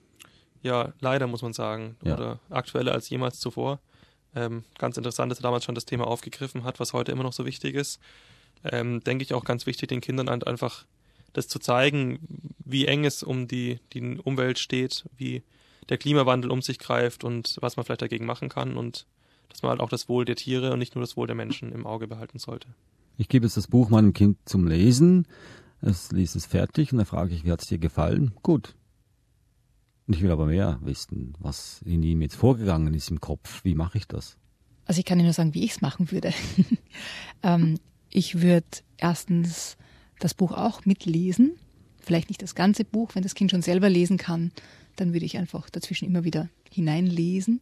Ja, 0.62 0.94
leider 1.00 1.28
muss 1.28 1.42
man 1.42 1.54
sagen. 1.54 1.96
Ja. 2.04 2.16
Oder 2.16 2.40
aktueller 2.50 2.94
als 2.94 3.10
jemals 3.10 3.40
zuvor. 3.40 3.80
Ähm, 4.36 4.64
ganz 4.78 4.98
interessant, 4.98 5.32
dass 5.32 5.40
er 5.40 5.44
damals 5.44 5.66
schon 5.66 5.76
das 5.76 5.86
Thema 5.86 6.08
aufgegriffen 6.08 6.64
hat, 6.64 6.80
was 6.80 6.94
heute 6.94 7.12
immer 7.12 7.24
noch 7.24 7.34
so 7.34 7.46
wichtig 7.46 7.76
ist. 7.76 8.00
Ähm, 8.64 9.02
denke 9.04 9.24
ich 9.24 9.34
auch 9.34 9.46
ganz 9.46 9.66
wichtig, 9.66 9.90
den 9.90 10.02
Kindern 10.02 10.30
einfach 10.30 10.86
das 11.34 11.48
zu 11.48 11.60
zeigen, 11.60 12.20
wie 12.64 12.86
eng 12.86 13.06
es 13.06 13.24
um 13.24 13.48
die, 13.48 13.80
die 13.94 14.18
Umwelt 14.18 14.60
steht, 14.60 15.06
wie 15.18 15.44
der 15.88 15.98
Klimawandel 15.98 16.52
um 16.52 16.62
sich 16.62 16.80
greift 16.80 17.24
und 17.24 17.58
was 17.62 17.78
man 17.78 17.86
vielleicht 17.86 18.02
dagegen 18.02 18.26
machen 18.26 18.50
kann 18.50 18.78
und 18.78 19.06
dass 19.50 19.64
man 19.64 19.72
halt 19.72 19.82
auch 19.82 19.90
das 19.90 20.10
Wohl 20.10 20.26
der 20.26 20.36
Tiere 20.36 20.72
und 20.72 20.80
nicht 20.80 20.96
nur 20.96 21.04
das 21.04 21.18
Wohl 21.18 21.28
der 21.28 21.36
Menschen 21.36 21.72
im 21.72 21.86
Auge 21.86 22.08
behalten 22.08 22.38
sollte. 22.38 22.68
Ich 23.18 23.28
gebe 23.28 23.46
jetzt 23.46 23.58
das 23.58 23.68
Buch 23.68 23.90
meinem 23.90 24.14
Kind 24.14 24.38
zum 24.46 24.68
Lesen. 24.68 25.28
Es 25.82 26.12
liest 26.12 26.36
es 26.36 26.46
fertig 26.46 26.92
und 26.92 26.98
dann 26.98 27.08
frage 27.08 27.34
ich, 27.34 27.44
wie 27.44 27.52
hat 27.52 27.62
es 27.62 27.68
dir 27.68 27.80
gefallen? 27.80 28.34
Gut. 28.44 28.76
Und 30.10 30.16
ich 30.16 30.24
will 30.24 30.32
aber 30.32 30.48
mehr 30.48 30.80
wissen, 30.82 31.36
was 31.38 31.84
in 31.86 32.02
ihm 32.02 32.24
jetzt 32.24 32.34
vorgegangen 32.34 32.96
ist 32.96 33.12
im 33.12 33.22
Kopf. 33.22 33.64
Wie 33.64 33.76
mache 33.76 34.00
ich 34.00 34.08
das? 34.08 34.38
Also 34.86 34.98
ich 34.98 35.06
kann 35.06 35.20
Ihnen 35.20 35.28
nur 35.28 35.34
sagen, 35.34 35.54
wie 35.54 35.64
ich 35.64 35.74
es 35.74 35.82
machen 35.82 36.12
würde. 36.12 36.34
ähm, 37.44 37.78
ich 38.10 38.42
würde 38.42 38.66
erstens 38.98 39.78
das 40.18 40.34
Buch 40.34 40.52
auch 40.52 40.84
mitlesen. 40.84 41.52
Vielleicht 42.02 42.30
nicht 42.30 42.42
das 42.42 42.56
ganze 42.56 42.86
Buch, 42.86 43.12
wenn 43.14 43.22
das 43.22 43.36
Kind 43.36 43.52
schon 43.52 43.62
selber 43.62 43.88
lesen 43.88 44.18
kann, 44.18 44.52
dann 44.96 45.14
würde 45.14 45.28
ich 45.28 45.38
einfach 45.38 45.70
dazwischen 45.70 46.08
immer 46.08 46.24
wieder 46.24 46.50
hineinlesen 46.72 47.62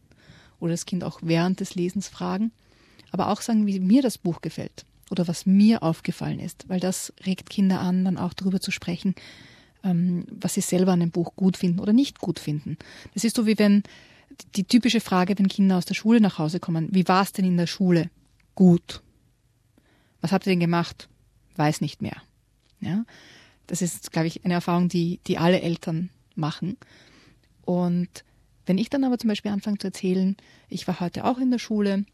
oder 0.58 0.72
das 0.72 0.86
Kind 0.86 1.04
auch 1.04 1.20
während 1.22 1.60
des 1.60 1.74
Lesens 1.74 2.08
fragen. 2.08 2.50
Aber 3.10 3.28
auch 3.28 3.42
sagen, 3.42 3.66
wie 3.66 3.78
mir 3.78 4.00
das 4.00 4.16
Buch 4.16 4.40
gefällt 4.40 4.86
oder 5.10 5.28
was 5.28 5.44
mir 5.44 5.82
aufgefallen 5.82 6.40
ist, 6.40 6.66
weil 6.70 6.80
das 6.80 7.12
regt 7.26 7.50
Kinder 7.50 7.80
an, 7.80 8.06
dann 8.06 8.16
auch 8.16 8.32
darüber 8.32 8.58
zu 8.58 8.70
sprechen, 8.70 9.14
was 9.82 10.54
sie 10.54 10.60
selber 10.60 10.92
an 10.92 11.00
dem 11.00 11.10
Buch 11.10 11.34
gut 11.36 11.56
finden 11.56 11.80
oder 11.80 11.92
nicht 11.92 12.18
gut 12.18 12.38
finden. 12.38 12.76
Das 13.14 13.24
ist 13.24 13.36
so 13.36 13.46
wie 13.46 13.58
wenn 13.58 13.82
die 14.54 14.64
typische 14.64 15.00
Frage, 15.00 15.38
wenn 15.38 15.48
Kinder 15.48 15.76
aus 15.76 15.84
der 15.84 15.94
Schule 15.94 16.20
nach 16.20 16.38
Hause 16.38 16.60
kommen, 16.60 16.88
wie 16.92 17.08
war 17.08 17.22
es 17.22 17.32
denn 17.32 17.44
in 17.44 17.56
der 17.56 17.66
Schule? 17.66 18.10
Gut. 18.54 19.02
Was 20.20 20.32
habt 20.32 20.46
ihr 20.46 20.50
denn 20.50 20.60
gemacht? 20.60 21.08
Weiß 21.56 21.80
nicht 21.80 22.02
mehr. 22.02 22.16
Ja, 22.80 23.04
das 23.66 23.82
ist, 23.82 24.12
glaube 24.12 24.28
ich, 24.28 24.44
eine 24.44 24.54
Erfahrung, 24.54 24.88
die, 24.88 25.20
die 25.26 25.38
alle 25.38 25.60
Eltern 25.60 26.10
machen. 26.34 26.76
Und 27.62 28.24
wenn 28.66 28.78
ich 28.78 28.90
dann 28.90 29.04
aber 29.04 29.18
zum 29.18 29.28
Beispiel 29.28 29.50
anfange 29.50 29.78
zu 29.78 29.88
erzählen, 29.88 30.36
ich 30.68 30.86
war 30.86 31.00
heute 31.00 31.24
auch 31.24 31.38
in 31.38 31.50
der 31.50 31.58
Schule 31.58 32.04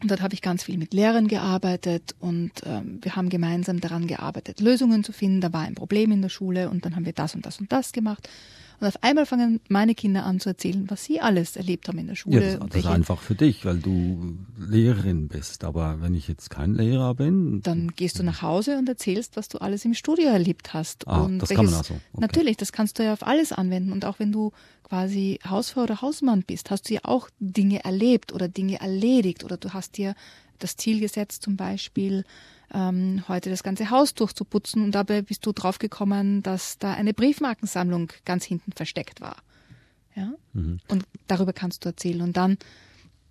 und 0.00 0.10
dort 0.10 0.22
habe 0.22 0.34
ich 0.34 0.42
ganz 0.42 0.62
viel 0.62 0.78
mit 0.78 0.94
Lehrern 0.94 1.26
gearbeitet 1.26 2.14
und 2.20 2.52
ähm, 2.64 2.98
wir 3.02 3.16
haben 3.16 3.28
gemeinsam 3.28 3.80
daran 3.80 4.06
gearbeitet, 4.06 4.60
Lösungen 4.60 5.02
zu 5.02 5.12
finden. 5.12 5.40
Da 5.40 5.52
war 5.52 5.62
ein 5.62 5.74
Problem 5.74 6.12
in 6.12 6.22
der 6.22 6.28
Schule 6.28 6.70
und 6.70 6.84
dann 6.84 6.94
haben 6.94 7.04
wir 7.04 7.12
das 7.12 7.34
und 7.34 7.44
das 7.44 7.58
und 7.58 7.72
das 7.72 7.92
gemacht. 7.92 8.28
Und 8.80 8.86
auf 8.86 9.02
einmal 9.02 9.26
fangen 9.26 9.60
meine 9.68 9.94
Kinder 9.94 10.24
an 10.24 10.38
zu 10.38 10.50
erzählen, 10.50 10.84
was 10.88 11.04
sie 11.04 11.20
alles 11.20 11.56
erlebt 11.56 11.88
haben 11.88 11.98
in 11.98 12.06
der 12.06 12.14
Schule. 12.14 12.52
Ja, 12.52 12.58
das, 12.58 12.68
das 12.68 12.78
ist 12.80 12.86
einfach 12.86 13.20
für 13.20 13.34
dich, 13.34 13.64
weil 13.64 13.78
du 13.78 14.36
Lehrerin 14.56 15.28
bist. 15.28 15.64
Aber 15.64 16.00
wenn 16.00 16.14
ich 16.14 16.28
jetzt 16.28 16.50
kein 16.50 16.74
Lehrer 16.74 17.14
bin. 17.14 17.60
Dann 17.62 17.88
gehst 17.88 18.18
du 18.18 18.22
nach 18.22 18.42
Hause 18.42 18.78
und 18.78 18.88
erzählst, 18.88 19.36
was 19.36 19.48
du 19.48 19.58
alles 19.58 19.84
im 19.84 19.94
Studio 19.94 20.28
erlebt 20.28 20.74
hast. 20.74 21.08
Ah, 21.08 21.22
und 21.22 21.40
das 21.40 21.50
welches, 21.50 21.56
kann 21.56 21.64
man 21.66 21.74
also. 21.74 21.94
Okay. 21.94 22.20
Natürlich, 22.20 22.56
das 22.56 22.72
kannst 22.72 22.98
du 22.98 23.04
ja 23.04 23.12
auf 23.12 23.26
alles 23.26 23.52
anwenden. 23.52 23.92
Und 23.92 24.04
auch 24.04 24.20
wenn 24.20 24.30
du 24.30 24.52
quasi 24.84 25.40
Hausfrau 25.44 25.82
oder 25.82 26.00
Hausmann 26.00 26.44
bist, 26.46 26.70
hast 26.70 26.88
du 26.88 26.94
ja 26.94 27.00
auch 27.02 27.28
Dinge 27.40 27.84
erlebt 27.84 28.32
oder 28.32 28.48
Dinge 28.48 28.80
erledigt 28.80 29.44
oder 29.44 29.56
du 29.56 29.72
hast 29.72 29.96
dir 29.96 30.14
das 30.58 30.76
Ziel 30.76 31.00
gesetzt, 31.00 31.42
zum 31.42 31.56
Beispiel 31.56 32.24
ähm, 32.72 33.24
heute 33.28 33.50
das 33.50 33.62
ganze 33.62 33.90
Haus 33.90 34.14
durchzuputzen 34.14 34.84
und 34.84 34.92
dabei 34.92 35.22
bist 35.22 35.44
du 35.46 35.52
draufgekommen, 35.52 36.42
dass 36.42 36.78
da 36.78 36.92
eine 36.92 37.14
Briefmarkensammlung 37.14 38.12
ganz 38.24 38.44
hinten 38.44 38.72
versteckt 38.72 39.20
war. 39.20 39.36
Ja? 40.14 40.32
Mhm. 40.52 40.80
Und 40.88 41.04
darüber 41.26 41.52
kannst 41.52 41.84
du 41.84 41.90
erzählen. 41.90 42.22
Und 42.22 42.36
dann 42.36 42.58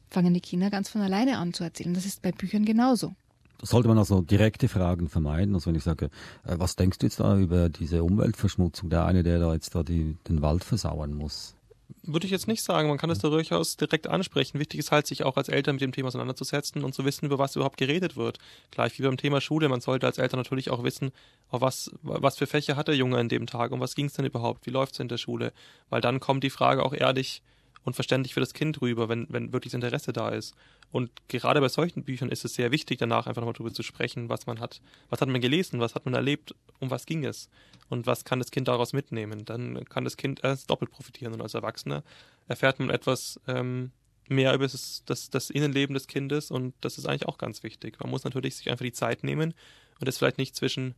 fangen 0.10 0.34
die 0.34 0.42
Kinder 0.42 0.70
ganz 0.70 0.90
von 0.90 1.02
alleine 1.02 1.38
an 1.38 1.54
zu 1.54 1.64
erzählen. 1.64 1.94
Das 1.94 2.06
ist 2.06 2.22
bei 2.22 2.32
Büchern 2.32 2.66
genauso. 2.66 3.14
Sollte 3.62 3.88
man 3.88 3.98
also 3.98 4.22
direkte 4.22 4.68
Fragen 4.68 5.10
vermeiden. 5.10 5.56
Also 5.56 5.68
wenn 5.68 5.76
ich 5.76 5.84
sage, 5.84 6.10
äh, 6.46 6.56
was 6.58 6.76
denkst 6.76 7.00
du 7.00 7.08
jetzt 7.08 7.20
da 7.20 7.38
über 7.38 7.70
diese 7.70 8.04
Umweltverschmutzung, 8.04 8.90
der 8.90 9.06
eine, 9.06 9.24
der 9.24 9.40
da 9.40 9.54
jetzt 9.54 9.74
da 9.76 9.84
die, 9.84 10.16
den 10.28 10.42
Wald 10.42 10.64
versauern 10.64 11.14
muss? 11.14 11.57
Würde 12.04 12.26
ich 12.26 12.32
jetzt 12.32 12.48
nicht 12.48 12.64
sagen. 12.64 12.90
Man 12.90 12.98
kann 12.98 13.10
es 13.10 13.20
da 13.20 13.30
durchaus 13.30 13.78
direkt 13.78 14.08
ansprechen. 14.08 14.60
Wichtig 14.60 14.80
ist 14.80 14.92
halt, 14.92 15.08
sich 15.08 15.24
auch 15.24 15.38
als 15.38 15.50
Eltern 15.50 15.76
mit 15.76 15.82
dem 15.82 15.92
Thema 15.92 16.08
auseinanderzusetzen 16.08 16.84
und 16.84 16.94
zu 16.94 17.06
wissen, 17.06 17.26
über 17.26 17.38
was 17.38 17.56
überhaupt 17.56 17.78
geredet 17.78 18.16
wird. 18.16 18.40
Gleich 18.72 18.98
wie 18.98 19.04
beim 19.04 19.18
Thema 19.18 19.42
Schule. 19.42 19.70
Man 19.70 19.82
sollte 19.82 20.06
als 20.06 20.18
Eltern 20.18 20.40
natürlich 20.40 20.70
auch 20.70 20.84
wissen, 20.84 21.12
auf 21.50 21.62
was, 21.62 21.92
was 22.02 22.38
für 22.38 22.48
Fächer 22.48 22.76
hat 22.76 22.88
der 22.88 22.96
Junge 22.96 23.18
an 23.18 23.30
dem 23.30 23.48
Tag 23.48 23.72
und 23.72 23.80
was 23.80 23.96
ging 23.96 24.06
es 24.06 24.14
denn 24.14 24.26
überhaupt? 24.26 24.66
Wie 24.66 24.72
läuft 24.72 24.94
es 24.94 25.00
in 25.00 25.08
der 25.08 25.18
Schule? 25.18 25.54
Weil 25.90 26.02
dann 26.02 26.20
kommt 26.20 26.44
die 26.44 26.50
Frage 26.50 26.84
auch 26.84 26.94
ehrlich 26.94 27.42
und 27.88 27.94
verständlich 27.94 28.34
für 28.34 28.42
das 28.42 28.54
Kind 28.54 28.82
rüber, 28.82 29.08
wenn, 29.08 29.28
wenn 29.30 29.54
wirklich 29.54 29.74
Interesse 29.74 30.12
da 30.12 30.28
ist. 30.28 30.54
Und 30.92 31.10
gerade 31.30 31.62
bei 31.62 31.70
solchen 31.70 32.04
Büchern 32.04 32.28
ist 32.28 32.44
es 32.44 32.54
sehr 32.54 32.74
wichtig, 32.74 33.00
danach 33.00 33.28
einfach 33.28 33.40
nochmal 33.40 33.54
darüber 33.54 33.74
zu 33.74 33.82
sprechen, 33.82 34.28
was 34.28 34.46
man 34.46 34.60
hat, 34.60 34.82
was 35.10 35.22
hat 35.22 35.30
man 35.30 35.40
gelesen, 35.40 35.80
was 35.80 35.96
hat 35.96 36.04
man 36.04 36.14
erlebt, 36.14 36.54
um 36.80 36.92
was 36.92 37.06
ging 37.06 37.24
es 37.24 37.48
und 37.88 38.06
was 38.06 38.26
kann 38.26 38.40
das 38.40 38.52
Kind 38.52 38.68
daraus 38.68 38.92
mitnehmen. 38.92 39.46
Dann 39.46 39.86
kann 39.86 40.04
das 40.04 40.18
Kind 40.18 40.44
erst 40.44 40.70
doppelt 40.70 40.92
profitieren 40.92 41.34
und 41.34 41.42
als 41.42 41.54
Erwachsener 41.54 42.04
erfährt 42.50 42.78
man 42.80 42.90
etwas 42.90 43.40
ähm, 43.48 43.92
mehr 44.28 44.54
über 44.54 44.68
das, 44.68 45.04
das, 45.06 45.30
das 45.30 45.50
Innenleben 45.50 45.94
des 45.94 46.08
Kindes 46.08 46.52
und 46.52 46.74
das 46.82 46.98
ist 46.98 47.06
eigentlich 47.06 47.30
auch 47.30 47.38
ganz 47.38 47.64
wichtig. 47.64 48.02
Man 48.02 48.10
muss 48.10 48.26
natürlich 48.26 48.58
sich 48.58 48.70
einfach 48.70 48.84
die 48.84 48.92
Zeit 48.92 49.24
nehmen 49.24 49.54
und 50.02 50.10
das 50.10 50.18
vielleicht 50.18 50.40
nicht 50.40 50.58
zwischen, 50.58 50.94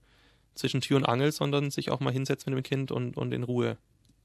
zwischen 0.56 0.82
Tür 0.82 0.98
und 0.98 1.06
Angel, 1.06 1.32
sondern 1.32 1.70
sich 1.70 1.92
auch 1.92 2.00
mal 2.00 2.14
hinsetzen 2.14 2.52
mit 2.52 2.66
dem 2.66 2.68
Kind 2.68 2.92
und, 2.92 3.16
und 3.16 3.32
in 3.32 3.44
Ruhe 3.44 3.78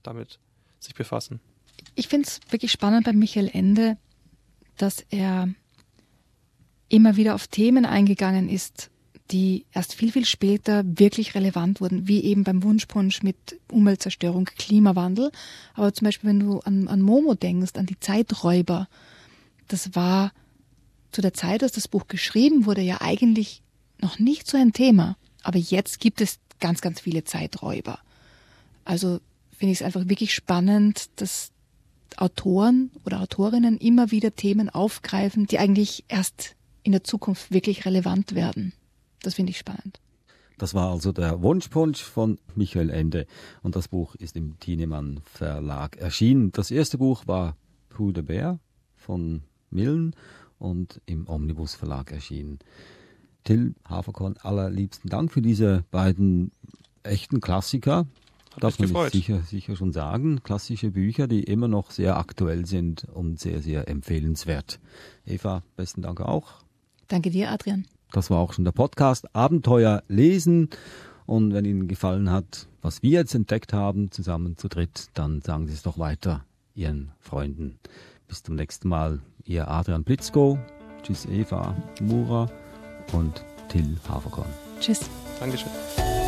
damit 0.03 0.39
sich 0.81 0.95
befassen. 0.95 1.41
Ich 1.95 2.09
finde 2.09 2.29
es 2.29 2.41
wirklich 2.51 2.73
spannend 2.73 3.05
bei 3.05 3.13
Michael 3.13 3.51
Ende, 3.53 3.97
dass 4.77 5.05
er 5.11 5.49
immer 6.89 7.17
wieder 7.17 7.35
auf 7.35 7.47
Themen 7.47 7.85
eingegangen 7.85 8.49
ist, 8.49 8.91
die 9.31 9.65
erst 9.73 9.95
viel, 9.95 10.13
viel 10.13 10.27
später 10.27 10.85
wirklich 10.85 11.35
relevant 11.35 11.81
wurden, 11.81 12.07
wie 12.07 12.23
eben 12.25 12.45
beim 12.45 12.63
Wunschpunsch 12.63 13.23
mit 13.23 13.59
Umweltzerstörung, 13.71 14.45
Klimawandel. 14.45 15.31
Aber 15.73 15.95
zum 15.95 16.05
Beispiel, 16.05 16.31
wenn 16.31 16.41
du 16.41 16.61
an, 16.61 16.89
an 16.89 17.01
Momo 17.01 17.35
denkst, 17.35 17.73
an 17.77 17.87
die 17.87 17.99
Zeiträuber, 17.99 18.89
das 19.69 19.95
war 19.95 20.33
zu 21.11 21.23
der 21.23 21.33
Zeit, 21.33 21.63
als 21.63 21.73
das 21.73 21.89
Buch 21.89 22.07
geschrieben 22.07 22.67
wurde, 22.67 22.83
ja 22.83 23.01
eigentlich 23.01 23.63
noch 24.01 24.19
nicht 24.19 24.47
so 24.47 24.59
ein 24.59 24.73
Thema. 24.73 25.17
Aber 25.43 25.59
jetzt 25.59 26.01
gibt 26.01 26.21
es 26.21 26.39
ganz, 26.61 26.81
ganz 26.81 27.01
viele 27.01 27.25
Zeiträuber. 27.25 28.01
Also 28.85 29.21
finde 29.57 29.73
ich 29.73 29.81
es 29.81 29.87
einfach 29.87 30.09
wirklich 30.09 30.35
spannend, 30.35 31.09
dass 31.17 31.51
Autoren 32.19 32.91
oder 33.05 33.21
Autorinnen 33.21 33.79
immer 33.79 34.11
wieder 34.11 34.35
Themen 34.35 34.71
aufgreifen, 34.71 35.47
die 35.47 35.59
eigentlich 35.59 36.05
erst 36.09 36.57
in 36.83 36.93
der 36.93 37.05
Zukunft 37.05 37.51
wirklich 37.51 37.85
relevant 37.87 38.35
werden. 38.35 38.73
Das 39.23 39.35
finde 39.35 39.51
ich 39.51 39.59
spannend. 39.59 40.01
Das 40.59 40.75
war 40.75 40.93
also 40.93 41.11
der 41.11 41.43
Wunschpunsch 41.43 42.03
von 42.03 42.39
Michael 42.55 42.91
Ende 42.91 43.27
und 43.63 43.75
das 43.75 43.89
Buch 43.89 44.15
ist 44.15 44.37
im 44.37 44.59
Thienemann 44.61 45.21
Verlag 45.25 45.97
erschienen. 45.97 46.53
Das 46.53 46.71
erste 46.71 46.99
Buch 46.99 47.27
war 47.27 47.57
Who 47.97 48.13
the 48.15 48.23
Bear 48.23 48.61
von 48.95 49.43
Millen 49.71 50.15
und 50.59 51.01
im 51.07 51.29
Omnibus 51.29 51.75
Verlag 51.75 52.13
erschienen. 52.13 52.61
Till 53.43 53.75
Haferkorn, 53.85 54.37
allerliebsten 54.39 55.11
Dank 55.11 55.33
für 55.33 55.43
diese 55.43 55.85
beiden 55.91 56.53
echten 57.03 57.41
Klassiker. 57.41 58.07
Hat 58.55 58.63
Darf 58.63 58.79
man 58.79 59.11
sicher, 59.11 59.41
sicher 59.43 59.77
schon 59.77 59.93
sagen. 59.93 60.43
Klassische 60.43 60.93
Bücher, 60.93 61.27
die 61.27 61.43
immer 61.43 61.69
noch 61.69 61.91
sehr 61.91 62.17
aktuell 62.17 62.67
sind 62.67 63.05
und 63.13 63.41
sehr, 63.41 63.61
sehr 63.61 63.89
empfehlenswert. 63.89 64.79
Eva, 65.27 65.63
besten 65.77 66.03
Dank 66.03 66.21
auch. 66.21 66.63
Danke 67.09 67.31
dir, 67.31 67.51
Adrian. 67.51 67.87
Das 68.13 68.31
war 68.31 68.39
auch 68.39 68.53
schon 68.53 68.65
der 68.65 68.73
Podcast 68.73 69.35
Abenteuer 69.35 70.03
lesen. 70.09 70.71
Und 71.27 71.53
wenn 71.53 71.65
Ihnen 71.65 71.89
gefallen 71.89 72.31
hat, 72.31 72.69
was 72.81 73.03
wir 73.03 73.11
jetzt 73.11 73.35
entdeckt 73.35 73.73
haben, 73.73 74.11
zusammen 74.11 74.57
zu 74.57 74.69
dritt, 74.69 75.09
dann 75.15 75.41
sagen 75.41 75.67
Sie 75.67 75.73
es 75.73 75.83
doch 75.83 75.99
weiter 75.99 76.45
Ihren 76.75 77.11
Freunden. 77.19 77.79
Bis 78.29 78.43
zum 78.43 78.55
nächsten 78.55 78.89
Mal. 78.89 79.21
Ihr 79.45 79.69
Adrian 79.69 80.05
Blitzko. 80.05 80.59
Tschüss 81.03 81.27
Eva 81.27 81.77
Mura 82.01 82.49
und 83.13 83.45
Till 83.69 83.99
Haferkorn. 84.09 84.49
Tschüss. 84.81 85.01
Dankeschön. 85.41 86.24